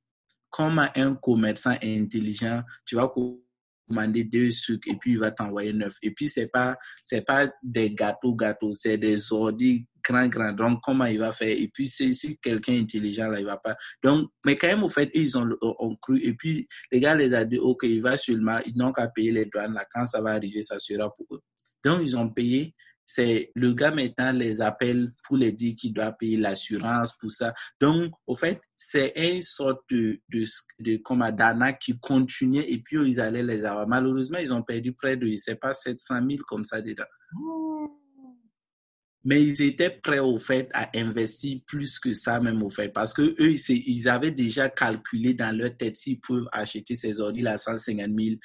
Comme 0.49 0.79
un 0.95 1.15
commerçant 1.15 1.75
intelligent, 1.83 2.63
tu 2.85 2.95
vas 2.95 3.11
commander 3.87 4.23
deux 4.23 4.51
sucres 4.51 4.87
et 4.89 4.95
puis 4.95 5.11
il 5.11 5.19
va 5.19 5.31
t'envoyer 5.31 5.73
neuf. 5.73 5.95
Et 6.01 6.11
puis, 6.11 6.27
c'est 6.27 6.47
pas, 6.47 6.77
pas 7.25 7.51
des 7.63 7.91
gâteaux, 7.91 8.35
gâteaux, 8.35 8.73
c'est 8.73 8.97
des 8.97 9.31
ordis 9.31 9.87
grand, 10.09 10.27
grand. 10.27 10.53
Donc, 10.53 10.81
comment 10.83 11.05
il 11.05 11.19
va 11.19 11.31
faire? 11.31 11.49
Et 11.49 11.69
puis, 11.73 11.87
si 11.87 12.37
quelqu'un 12.41 12.73
intelligent, 12.73 13.29
là, 13.29 13.39
il 13.39 13.45
va 13.45 13.57
pas. 13.57 13.75
Donc, 14.03 14.29
mais 14.45 14.57
quand 14.57 14.67
même, 14.67 14.83
au 14.83 14.89
fait, 14.89 15.09
ils 15.13 15.37
ont, 15.37 15.47
cru. 16.01 16.19
Et 16.21 16.33
puis, 16.33 16.67
les 16.91 16.99
gars 16.99 17.15
les 17.15 17.33
a 17.33 17.45
dit, 17.45 17.59
OK, 17.59 17.83
il 17.83 18.01
va 18.01 18.17
seulement, 18.17 18.57
ils 18.65 18.75
n'ont 18.75 18.91
qu'à 18.91 19.07
payer 19.07 19.31
les 19.31 19.45
douanes. 19.45 19.73
Là, 19.73 19.85
quand 19.93 20.05
ça 20.05 20.21
va 20.21 20.31
arriver, 20.31 20.61
ça 20.61 20.79
sera 20.79 21.13
pour 21.15 21.27
eux. 21.31 21.41
Donc, 21.83 22.01
ils 22.03 22.17
ont 22.17 22.29
payé. 22.29 22.73
C'est 23.05 23.51
le 23.55 23.73
gars 23.73 23.89
maintenant 23.89 24.31
les 24.31 24.61
appelle 24.61 25.11
pour 25.23 25.35
les 25.35 25.51
dire 25.51 25.73
qu'il 25.75 25.93
doit 25.93 26.11
payer 26.11 26.37
l'assurance 26.37 27.17
pour 27.17 27.31
ça. 27.31 27.55
Donc, 27.81 28.13
au 28.27 28.35
fait, 28.35 28.61
c'est 28.75 29.13
une 29.15 29.41
sorte 29.41 29.81
de, 29.89 30.19
de, 30.29 30.43
de 30.79 31.77
qui 31.79 31.99
continuait 31.99 32.71
et 32.71 32.83
puis 32.83 32.97
ils 33.03 33.19
allaient 33.19 33.41
les 33.41 33.65
avoir. 33.65 33.87
Malheureusement, 33.87 34.37
ils 34.37 34.53
ont 34.53 34.61
perdu 34.61 34.93
près 34.93 35.17
de, 35.17 35.27
je 35.27 35.37
sais 35.37 35.55
pas, 35.55 35.73
700 35.73 36.19
000 36.29 36.43
comme 36.47 36.63
ça 36.63 36.81
dedans. 36.81 37.05
Oh 37.35 37.99
mais 39.23 39.43
ils 39.43 39.61
étaient 39.61 39.89
prêts 39.89 40.19
au 40.19 40.39
fait 40.39 40.69
à 40.73 40.89
investir 40.95 41.59
plus 41.67 41.99
que 41.99 42.13
ça 42.13 42.39
même 42.39 42.63
au 42.63 42.69
fait. 42.69 42.89
Parce 42.89 43.13
que 43.13 43.21
eux 43.21 43.55
ils 43.69 44.07
avaient 44.07 44.31
déjà 44.31 44.69
calculé 44.69 45.33
dans 45.33 45.55
leur 45.55 45.75
tête 45.75 45.97
s'ils 45.97 46.19
peuvent 46.19 46.47
acheter 46.51 46.95
ces 46.95 47.19
ordi 47.19 47.45
à 47.47 47.57
150 47.57 48.07
000 48.17 48.35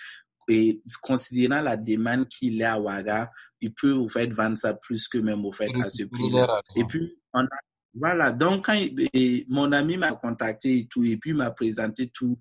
et 0.48 0.82
considérant 1.00 1.62
la 1.62 1.76
demande 1.76 2.28
qu'il 2.28 2.56
y 2.56 2.64
a 2.64 2.74
à 2.74 2.78
Ouaga, 2.80 3.30
ils 3.60 3.72
peuvent 3.72 3.98
au 3.98 4.08
fait 4.08 4.26
vendre 4.32 4.58
ça 4.58 4.74
plus 4.74 5.08
que 5.08 5.18
même 5.18 5.44
au 5.44 5.52
fait 5.52 5.70
à 5.82 5.88
ce 5.88 6.04
prix-là. 6.04 6.60
Et 6.76 6.84
puis 6.84 7.16
on 7.32 7.44
a, 7.44 7.58
voilà. 7.94 8.32
Donc 8.32 8.66
quand 8.66 8.78
mon 9.48 9.72
ami 9.72 9.96
m'a 9.96 10.12
contacté 10.14 10.78
et 10.78 10.86
tout 10.86 11.04
et 11.04 11.16
puis 11.16 11.32
m'a 11.32 11.50
présenté 11.50 12.08
tout. 12.08 12.38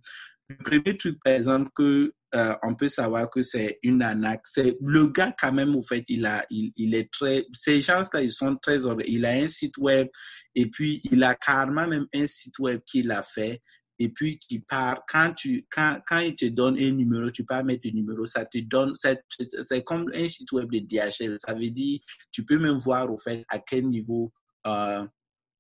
Le 0.49 0.57
premier 0.57 0.97
truc, 0.97 1.17
par 1.23 1.33
exemple, 1.33 1.69
que 1.73 2.13
euh, 2.35 2.55
on 2.63 2.75
peut 2.75 2.87
savoir 2.87 3.29
que 3.29 3.41
c'est 3.41 3.79
une 3.83 4.03
c'est 4.43 4.77
le 4.81 5.07
gars 5.07 5.33
quand 5.39 5.51
même, 5.51 5.75
au 5.75 5.83
fait, 5.83 6.03
il 6.07 6.25
a, 6.25 6.45
il, 6.49 6.71
il 6.75 6.95
est 6.95 7.11
très, 7.11 7.45
ces 7.53 7.81
gens-là, 7.81 8.21
ils 8.21 8.31
sont 8.31 8.55
très, 8.57 8.77
il 9.07 9.25
a 9.25 9.31
un 9.31 9.47
site 9.47 9.77
web 9.77 10.07
et 10.55 10.69
puis 10.69 11.01
il 11.11 11.23
a 11.23 11.35
carrément 11.35 11.87
même 11.87 12.07
un 12.13 12.27
site 12.27 12.57
web 12.59 12.81
qu'il 12.85 13.11
a 13.11 13.23
fait 13.23 13.61
et 13.99 14.09
puis 14.09 14.39
qui 14.39 14.59
part, 14.59 15.03
quand 15.07 15.33
tu, 15.33 15.67
quand, 15.69 15.99
quand 16.07 16.19
il 16.19 16.35
te 16.35 16.45
donne 16.45 16.77
un 16.77 16.91
numéro, 16.91 17.29
tu 17.29 17.45
peux 17.45 17.61
mettre 17.63 17.81
le 17.85 17.91
numéro, 17.91 18.25
ça 18.25 18.45
te 18.45 18.57
donne, 18.57 18.93
c'est 18.95 19.83
comme 19.83 20.11
un 20.13 20.27
site 20.27 20.51
web 20.51 20.71
de 20.71 20.79
DHL, 20.79 21.37
ça 21.39 21.53
veut 21.53 21.69
dire, 21.69 21.99
tu 22.31 22.43
peux 22.43 22.57
même 22.57 22.77
voir, 22.77 23.11
au 23.11 23.17
fait, 23.17 23.45
à 23.47 23.59
quel 23.59 23.87
niveau, 23.87 24.31
euh, 24.65 25.05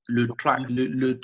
le, 0.07 0.27
le, 0.69 0.85
le, 0.85 1.19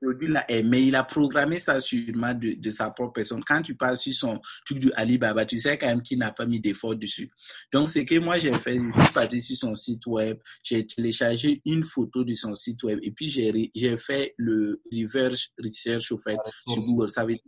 produit 0.00 0.28
là 0.28 0.44
est, 0.48 0.62
mais 0.62 0.82
il 0.84 0.94
a 0.96 1.04
programmé 1.04 1.58
ça 1.58 1.80
sûrement 1.80 2.34
de, 2.34 2.54
de 2.58 2.70
sa 2.70 2.90
propre 2.90 3.14
personne. 3.14 3.42
Quand 3.44 3.62
tu 3.62 3.74
passes 3.74 4.02
sur 4.02 4.12
son 4.14 4.40
truc 4.64 4.78
du 4.78 4.90
Alibaba, 4.94 5.44
tu 5.44 5.58
sais 5.58 5.78
quand 5.78 5.86
même 5.86 6.02
qu'il 6.02 6.18
n'a 6.18 6.32
pas 6.32 6.46
mis 6.46 6.60
d'effort 6.60 6.96
dessus. 6.96 7.30
Donc, 7.72 7.88
ce 7.88 8.00
que 8.00 8.18
moi 8.18 8.38
j'ai 8.38 8.52
fait, 8.54 8.78
je 8.78 9.02
suis 9.02 9.12
parti 9.12 9.40
sur 9.40 9.56
son 9.56 9.74
site 9.74 10.06
web, 10.06 10.38
j'ai 10.62 10.86
téléchargé 10.86 11.60
une 11.64 11.84
photo 11.84 12.24
de 12.24 12.34
son 12.34 12.54
site 12.54 12.82
web 12.82 12.98
et 13.02 13.12
puis 13.12 13.28
j'ai, 13.28 13.70
j'ai 13.74 13.96
fait 13.96 14.34
le 14.36 14.82
reverse 14.92 15.52
research 15.62 16.10
au 16.12 16.18
fait 16.18 16.38
sur 16.68 16.82
Google. 16.82 17.10
Ça 17.10 17.24
veut 17.24 17.34
dire, 17.34 17.42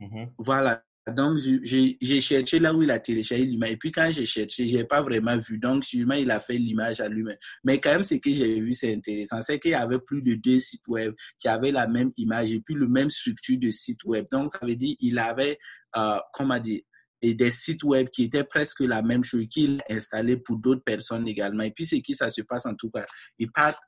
mm-hmm. 0.00 0.32
voilà, 0.38 0.82
donc, 1.14 1.38
j'ai 1.38 2.20
cherché 2.20 2.58
là 2.58 2.74
où 2.74 2.82
il 2.82 2.90
a 2.90 2.98
téléchargé 2.98 3.44
l'image. 3.44 3.70
Et 3.70 3.76
puis, 3.76 3.92
quand 3.92 4.10
j'ai 4.10 4.26
cherché, 4.26 4.66
j'ai 4.66 4.84
pas 4.84 5.02
vraiment 5.02 5.36
vu. 5.38 5.56
Donc, 5.58 5.84
sûrement, 5.84 6.14
il 6.14 6.30
a 6.32 6.40
fait 6.40 6.58
l'image 6.58 7.00
à 7.00 7.08
lui-même. 7.08 7.36
Mais 7.62 7.78
quand 7.80 7.92
même, 7.92 8.02
ce 8.02 8.16
que 8.16 8.32
j'ai 8.32 8.60
vu, 8.60 8.74
c'est 8.74 8.92
intéressant. 8.92 9.40
C'est 9.40 9.60
qu'il 9.60 9.70
y 9.70 9.74
avait 9.74 10.00
plus 10.00 10.20
de 10.20 10.34
deux 10.34 10.58
sites 10.58 10.86
web 10.88 11.14
qui 11.38 11.46
avaient 11.46 11.70
la 11.70 11.86
même 11.86 12.10
image 12.16 12.52
et 12.52 12.60
puis 12.60 12.74
le 12.74 12.88
même 12.88 13.08
structure 13.10 13.56
de 13.58 13.70
site 13.70 14.02
web. 14.04 14.26
Donc, 14.32 14.50
ça 14.50 14.58
veut 14.62 14.74
dire 14.74 14.96
il 14.98 15.18
avait, 15.20 15.58
euh, 15.96 16.18
comment 16.32 16.58
dire, 16.58 16.80
des 17.22 17.50
sites 17.52 17.84
web 17.84 18.08
qui 18.08 18.24
étaient 18.24 18.44
presque 18.44 18.80
la 18.80 19.00
même 19.00 19.22
chose 19.22 19.46
qu'il 19.48 19.80
installé 19.88 20.36
pour 20.36 20.56
d'autres 20.58 20.84
personnes 20.84 21.28
également. 21.28 21.62
Et 21.62 21.70
puis, 21.70 21.86
c'est 21.86 22.00
qui 22.00 22.16
ça 22.16 22.30
se 22.30 22.42
passe 22.42 22.66
en 22.66 22.74
tout 22.74 22.90
cas? 22.90 23.06
Il 23.38 23.50
part 23.52 23.78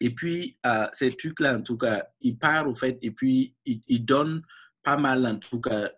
et 0.00 0.14
puis, 0.14 0.56
euh, 0.64 0.86
ces 0.92 1.10
trucs-là, 1.10 1.56
en 1.56 1.62
tout 1.62 1.76
cas, 1.76 2.06
il 2.20 2.38
part 2.38 2.68
au 2.68 2.74
fait 2.76 2.98
et 3.02 3.10
puis 3.10 3.56
il, 3.64 3.82
il 3.88 4.04
donne 4.04 4.42
pas 4.84 4.96
mal, 4.96 5.26
en 5.26 5.36
tout 5.36 5.60
cas, 5.60 5.90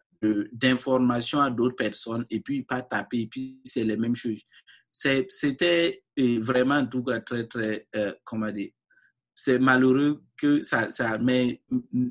d'informations 0.52 1.40
à 1.40 1.50
d'autres 1.50 1.76
personnes 1.76 2.26
et 2.30 2.40
puis 2.40 2.62
pas 2.62 2.82
taper 2.82 3.22
et 3.22 3.26
puis 3.26 3.60
c'est 3.64 3.84
les 3.84 3.96
mêmes 3.96 4.16
choses. 4.16 4.42
C'était 4.92 6.02
vraiment 6.16 6.76
en 6.76 6.86
tout 6.86 7.02
cas 7.02 7.20
très, 7.20 7.46
très, 7.46 7.86
euh, 7.96 8.12
comment 8.24 8.50
dire, 8.50 8.70
c'est 9.34 9.58
malheureux 9.58 10.22
que 10.36 10.60
ça, 10.60 10.90
ça 10.90 11.16
mais 11.18 11.62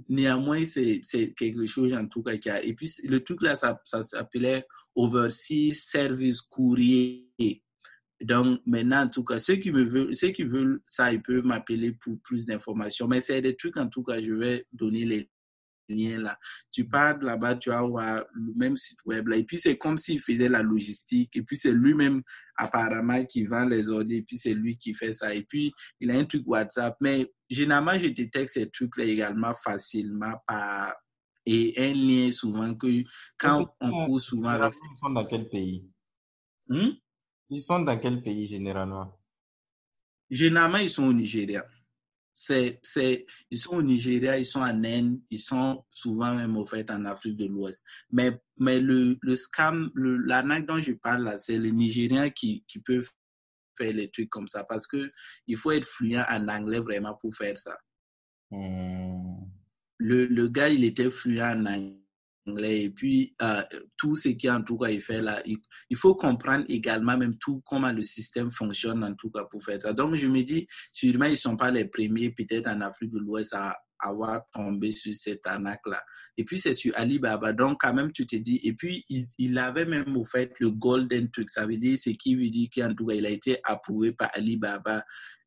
néanmoins, 0.08 0.64
c'est 0.66 1.34
quelque 1.38 1.66
chose 1.68 1.94
en 1.94 2.08
tout 2.08 2.24
cas 2.24 2.38
qui 2.38 2.50
a. 2.50 2.64
Et 2.64 2.74
puis 2.74 2.92
le 3.04 3.24
truc 3.24 3.42
là, 3.44 3.56
ça, 3.56 3.80
ça 3.86 4.02
s'appelait 4.02 4.66
Overseas 4.96 5.76
Service 5.86 6.42
Courrier. 6.42 7.64
Donc 8.22 8.62
maintenant, 8.66 9.04
en 9.04 9.10
tout 9.10 9.24
cas, 9.24 9.40
ceux 9.40 9.56
qui, 9.56 9.72
me 9.72 9.84
veulent, 9.84 10.16
ceux 10.16 10.30
qui 10.30 10.44
veulent 10.44 10.82
ça, 10.86 11.14
ils 11.14 11.22
peuvent 11.22 11.46
m'appeler 11.46 11.94
pour 11.94 12.20
plus 12.22 12.46
d'informations. 12.46 13.08
Mais 13.08 13.22
c'est 13.22 13.42
des 13.42 13.56
trucs, 13.56 13.78
en 13.78 13.88
tout 13.88 14.04
cas, 14.04 14.22
je 14.22 14.34
vais 14.34 14.66
donner 14.74 15.06
les 15.06 15.30
là. 15.90 16.38
Tu 16.72 16.88
pars 16.88 17.18
là-bas, 17.20 17.56
tu 17.56 17.70
vas 17.70 17.82
voir 17.82 18.26
le 18.34 18.54
même 18.56 18.78
site 18.78 19.00
web 19.06 19.28
là. 19.28 19.38
Et 19.38 19.44
puis 19.44 19.58
c'est 19.58 19.78
comme 19.78 19.98
s'il 19.98 20.20
faisait 20.20 20.50
la 20.50 20.62
logistique. 20.62 21.36
Et 21.36 21.44
puis 21.44 21.58
c'est 21.58 21.72
lui-même 21.72 22.22
apparemment 22.56 23.24
qui 23.26 23.46
vend 23.46 23.66
les 23.66 23.90
ordres. 23.90 24.12
Et 24.12 24.22
puis 24.22 24.38
c'est 24.38 24.54
lui 24.54 24.78
qui 24.78 24.94
fait 24.94 25.14
ça. 25.14 25.34
Et 25.34 25.44
puis 25.44 25.72
il 26.00 26.12
a 26.12 26.16
un 26.16 26.26
truc 26.26 26.44
WhatsApp. 26.48 26.96
Mais 27.02 27.32
généralement, 27.50 27.98
je 27.98 28.08
détecte 28.08 28.50
ces 28.50 28.70
trucs-là 28.70 29.06
également 29.06 29.54
facilement 29.54 30.36
par 30.48 30.94
et 31.46 31.74
un 31.78 31.94
lien 31.94 32.32
souvent 32.32 32.76
que 32.76 33.04
quand 33.38 33.66
on 33.82 34.06
court 34.06 34.22
souvent. 34.22 34.56
Ils 34.56 34.98
sont 35.00 35.10
dans 35.10 35.26
quel 35.26 35.50
pays? 35.50 35.90
Hmm? 36.68 36.92
Ils 37.50 37.62
sont 37.62 37.80
dans 37.80 37.98
quel 37.98 38.22
pays 38.22 38.46
généralement? 38.46 39.12
Généralement, 40.30 40.78
ils 40.78 40.90
sont 40.90 41.08
au 41.08 41.14
Nigeria. 41.14 41.66
C'est, 42.42 42.80
c'est, 42.84 43.26
ils 43.52 43.60
sont 43.60 43.76
au 43.76 43.82
Nigeria, 43.82 44.38
ils 44.38 44.46
sont 44.46 44.62
en 44.62 44.84
Inde, 44.86 45.20
ils 45.30 45.42
sont 45.42 45.84
souvent 45.90 46.34
même 46.34 46.56
au 46.56 46.66
fait 46.66 46.90
en 46.90 47.04
Afrique 47.04 47.36
de 47.36 47.46
l'Ouest. 47.46 47.84
Mais, 48.12 48.32
mais 48.56 48.80
le, 48.80 49.18
le 49.22 49.36
scam, 49.36 49.92
le, 49.94 50.16
l'arnaque 50.16 50.66
dont 50.66 50.80
je 50.80 50.94
parle 50.94 51.24
là, 51.26 51.38
c'est 51.38 51.60
les 51.60 51.74
Nigériens 51.74 52.30
qui, 52.30 52.64
qui 52.66 52.80
peuvent 52.80 53.10
faire 53.78 53.92
les 53.92 54.10
trucs 54.10 54.30
comme 54.30 54.48
ça 54.48 54.64
parce 54.64 54.88
que 54.88 55.12
il 55.48 55.58
faut 55.58 55.72
être 55.72 55.84
fluent 55.86 56.16
en 56.16 56.48
anglais 56.48 56.80
vraiment 56.80 57.14
pour 57.20 57.36
faire 57.36 57.58
ça. 57.58 57.78
Hmm. 58.52 59.44
Le, 59.98 60.26
le 60.28 60.48
gars, 60.48 60.70
il 60.70 60.86
était 60.86 61.10
fluent 61.10 61.42
en 61.42 61.66
anglais 61.66 61.99
et 62.58 62.90
puis 62.90 63.36
euh, 63.42 63.62
tout 63.98 64.16
ce 64.16 64.30
qui 64.30 64.50
en 64.50 64.62
tout 64.62 64.78
cas 64.78 64.90
il 64.90 65.02
fait 65.02 65.22
là, 65.22 65.42
il, 65.46 65.98
faut 65.98 66.16
comprendre 66.16 66.66
également 66.70 67.18
même 67.18 67.36
tout 67.38 67.62
comment 67.66 67.92
le 67.92 68.04
système 68.04 68.50
fonctionne 68.50 69.04
en 69.04 69.14
tout 69.16 69.30
cas 69.30 69.46
pour 69.46 69.64
faire 69.64 69.82
ça. 69.82 69.94
Donc 69.94 70.16
je 70.16 70.28
me 70.28 70.42
dis, 70.42 70.68
sûrement 70.94 71.26
ils 71.26 71.38
sont 71.38 71.58
pas 71.58 71.72
les 71.72 71.86
premiers 71.86 72.32
peut-être 72.32 72.68
en 72.68 72.82
Afrique 72.82 73.12
de 73.12 73.20
l'Ouest 73.20 73.54
à 73.54 73.78
avoir 74.00 74.42
tombé 74.54 74.92
sur 74.92 75.14
cette 75.14 75.46
arnaque 75.46 75.86
là. 75.86 76.02
Et 76.38 76.46
puis 76.46 76.58
c'est 76.58 76.74
sur 76.74 76.94
Alibaba, 76.96 77.54
donc 77.54 77.80
quand 77.82 77.94
même 77.94 78.12
tu 78.12 78.26
te 78.26 78.36
dis, 78.36 78.60
et 78.64 78.74
puis 78.74 79.04
il, 79.10 79.58
avait 79.58 79.86
même 79.86 80.16
au 80.16 80.24
fait 80.24 80.54
le 80.60 80.72
golden 80.72 81.30
truc, 81.32 81.50
ça 81.50 81.66
veut 81.66 81.78
dire 81.78 81.98
ce 81.98 82.12
qui 82.12 82.36
veut 82.36 82.50
dire 82.50 82.70
qu'en 82.74 82.94
tout 82.94 83.06
cas 83.06 83.16
il 83.16 83.26
a 83.26 83.30
été 83.30 83.58
approuvé 83.64 84.14
par 84.14 84.30
Alibaba 84.34 85.04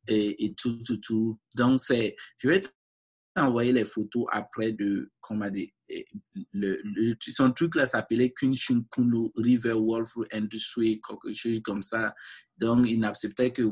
et, 0.07 0.45
et 0.45 0.55
tout, 0.55 0.83
tout, 0.83 0.99
tout. 0.99 1.39
Donc 1.57 1.81
c'est, 1.81 2.17
je 2.39 2.49
vais 2.49 2.63
envoyer 3.37 3.73
les 3.73 3.85
photos 3.85 4.27
après 4.31 4.73
de, 4.73 5.11
comment 5.21 5.51
dire, 5.51 5.69
le, 6.53 6.81
le, 6.83 7.17
son 7.29 7.53
truc 7.53 7.75
là 7.75 7.87
s'appelait 7.87 8.31
Kunshinkunu 8.31 9.31
River 9.37 9.75
Wolf 9.75 10.15
Industry, 10.33 11.01
quelque 11.01 11.35
chose 11.35 11.61
comme 11.63 11.83
ça. 11.83 12.15
Donc, 12.59 12.87
il 12.89 13.01
n'acceptait 13.01 13.53
que 13.53 13.63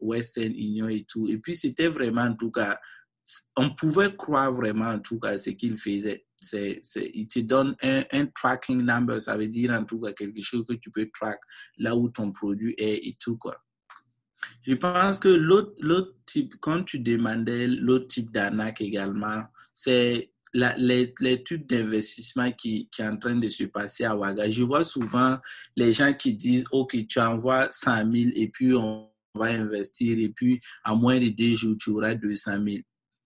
Western 0.00 0.52
Union 0.52 0.88
et 0.88 1.04
tout. 1.04 1.28
Et 1.28 1.38
puis, 1.38 1.54
c'était 1.54 1.88
vraiment, 1.88 2.22
en 2.22 2.34
tout 2.34 2.50
cas, 2.50 2.78
on 3.56 3.74
pouvait 3.74 4.14
croire 4.16 4.52
vraiment, 4.52 4.88
en 4.88 5.00
tout 5.00 5.18
cas, 5.18 5.38
ce 5.38 5.50
qu'il 5.50 5.76
faisait. 5.76 6.26
C'est, 6.42 6.80
c'est, 6.82 7.10
il 7.14 7.26
te 7.26 7.40
donne 7.40 7.76
un, 7.82 8.02
un, 8.12 8.26
tracking 8.26 8.80
number, 8.80 9.20
ça 9.20 9.36
veut 9.36 9.48
dire, 9.48 9.72
en 9.72 9.84
tout 9.84 10.00
cas, 10.00 10.12
quelque 10.12 10.40
chose 10.40 10.64
que 10.66 10.74
tu 10.74 10.90
peux 10.90 11.08
track 11.12 11.38
là 11.76 11.94
où 11.94 12.08
ton 12.08 12.32
produit 12.32 12.74
est 12.78 13.06
et 13.06 13.14
tout, 13.20 13.36
quoi. 13.36 13.62
Je 14.62 14.74
pense 14.74 15.18
que 15.18 15.28
l'autre, 15.28 16.14
type, 16.26 16.54
quand 16.60 16.84
tu 16.84 16.98
demandais 16.98 17.66
l'autre 17.66 18.06
type 18.06 18.30
d'arnaque 18.30 18.80
également, 18.80 19.44
c'est 19.74 20.30
la, 20.52 20.74
d'investissement 20.76 22.52
qui, 22.52 22.88
est 22.98 23.02
en 23.02 23.16
train 23.16 23.36
de 23.36 23.48
se 23.48 23.64
passer 23.64 24.04
à 24.04 24.16
Ouaga. 24.16 24.48
Je 24.50 24.62
vois 24.62 24.84
souvent 24.84 25.38
les 25.76 25.92
gens 25.92 26.12
qui 26.12 26.34
disent, 26.34 26.64
OK, 26.72 26.96
tu 27.08 27.20
envoies 27.20 27.68
100 27.70 28.12
000 28.12 28.30
et 28.34 28.48
puis 28.48 28.74
on 28.74 29.08
va 29.34 29.46
investir 29.46 30.18
et 30.18 30.28
puis 30.28 30.60
en 30.84 30.96
moins 30.96 31.18
de 31.18 31.28
deux 31.28 31.54
jours, 31.54 31.76
tu 31.78 31.90
auras 31.90 32.14
200 32.14 32.64
000. 32.64 32.78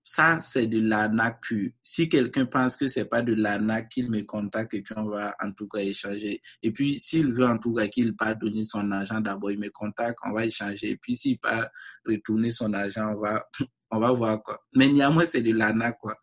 Ça, 0.06 0.38
c'est 0.38 0.66
de 0.66 0.80
l'arnaque 0.80 1.40
pure. 1.40 1.70
Si 1.82 2.10
quelqu'un 2.10 2.44
pense 2.44 2.76
que 2.76 2.88
c'est 2.88 3.06
pas 3.06 3.22
de 3.22 3.32
l'arnaque, 3.32 3.88
qu'il 3.88 4.10
me 4.10 4.20
contacte 4.22 4.74
et 4.74 4.82
puis 4.82 4.94
on 4.98 5.06
va 5.06 5.34
en 5.42 5.50
tout 5.52 5.66
cas 5.66 5.78
échanger. 5.78 6.42
Et 6.62 6.70
puis, 6.72 7.00
s'il 7.00 7.32
veut 7.32 7.46
en 7.46 7.56
tout 7.56 7.72
cas 7.72 7.88
qu'il 7.88 8.14
pas 8.14 8.34
donner 8.34 8.64
son 8.64 8.92
argent 8.92 9.22
d'abord, 9.22 9.50
il 9.50 9.58
me 9.58 9.70
contacte, 9.70 10.18
on 10.24 10.32
va 10.32 10.44
échanger. 10.44 10.90
Et 10.90 10.96
puis, 10.98 11.16
s'il 11.16 11.38
pas 11.38 11.70
retourner 12.06 12.50
son 12.50 12.74
argent, 12.74 13.14
on 13.14 13.20
va, 13.20 13.48
on 13.90 13.98
va 13.98 14.12
voir 14.12 14.42
quoi. 14.42 14.62
Mais 14.74 14.88
néanmoins, 14.88 15.24
c'est 15.24 15.42
de 15.42 15.52
l'arnaque 15.52 15.98
quoi. 15.98 16.16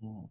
Mmh. 0.00 0.26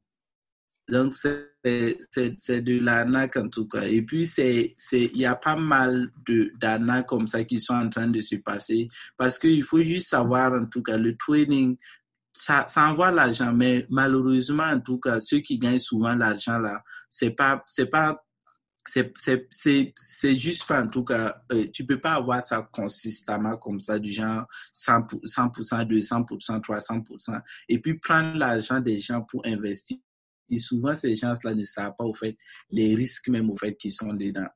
Donc, 0.89 1.13
c'est 1.13 1.52
de 1.63 2.80
l'arnaque 2.80 3.36
en 3.36 3.50
tout 3.50 3.67
cas. 3.67 3.84
Et 3.84 4.02
puis, 4.02 4.24
il 4.38 5.17
y 5.17 5.26
a 5.26 5.36
pas 5.36 5.58
mal 5.58 6.12
d'arnaques 6.60 7.08
comme 7.08 7.28
ça 7.28 7.43
qui 7.43 7.60
sont 7.60 7.74
en 7.74 7.89
train 7.89 8.08
de 8.08 8.22
se 8.22 8.36
passer 8.36 8.88
parce 9.17 9.38
qu'il 9.38 9.63
faut 9.63 9.84
juste 9.84 10.10
savoir 10.10 10.54
en 10.54 10.65
tout 10.65 10.82
cas 10.82 10.98
le 10.98 11.15
trading. 11.17 11.78
Ça, 12.39 12.65
ça 12.67 12.88
envoie 12.88 13.12
l'argent, 13.12 13.52
mais 13.52 13.86
malheureusement, 13.89 14.63
en 14.63 14.80
tout 14.80 15.00
cas, 15.00 15.19
ceux 15.19 15.39
qui 15.39 15.58
gagnent 15.58 15.80
souvent 15.80 16.15
l'argent 16.15 16.60
là, 16.60 16.84
c'est 17.10 17.32
pas, 17.32 17.63
c'est 17.65 17.88
pas 17.88 18.23
c'est 18.89 20.38
juste 20.38 20.65
pas 20.65 20.82
en 20.82 20.88
tout 20.88 21.04
cas 21.04 21.43
euh, 21.52 21.65
tu 21.73 21.86
peux 21.86 22.00
pas 22.00 22.13
avoir 22.13 22.41
ça 22.41 22.69
consistamment 22.71 23.58
comme 23.58 23.82
ça 23.82 24.00
du 24.00 24.13
genre 24.13 24.45
100%, 24.73 25.26
100% 25.26 25.86
200% 25.86 26.62
300% 26.62 27.41
et 27.67 27.82
puis 27.82 28.00
prendre 28.00 28.38
l'argent 28.38 28.80
des 28.80 28.97
gens 29.00 29.23
pour 29.23 29.45
investir 29.45 29.97
et 30.50 30.58
souvent, 30.58 30.95
ces 30.95 31.15
gens-là 31.15 31.54
ne 31.54 31.63
savent 31.63 31.93
pas, 31.97 32.06
au 32.06 32.13
fait, 32.13 32.38
les 32.69 32.95
risques 32.95 33.28
même, 33.30 33.50
au 33.50 33.58
fait, 33.58 33.76
qui 33.76 33.91
sont 33.91 34.13
dedans. 34.13 34.47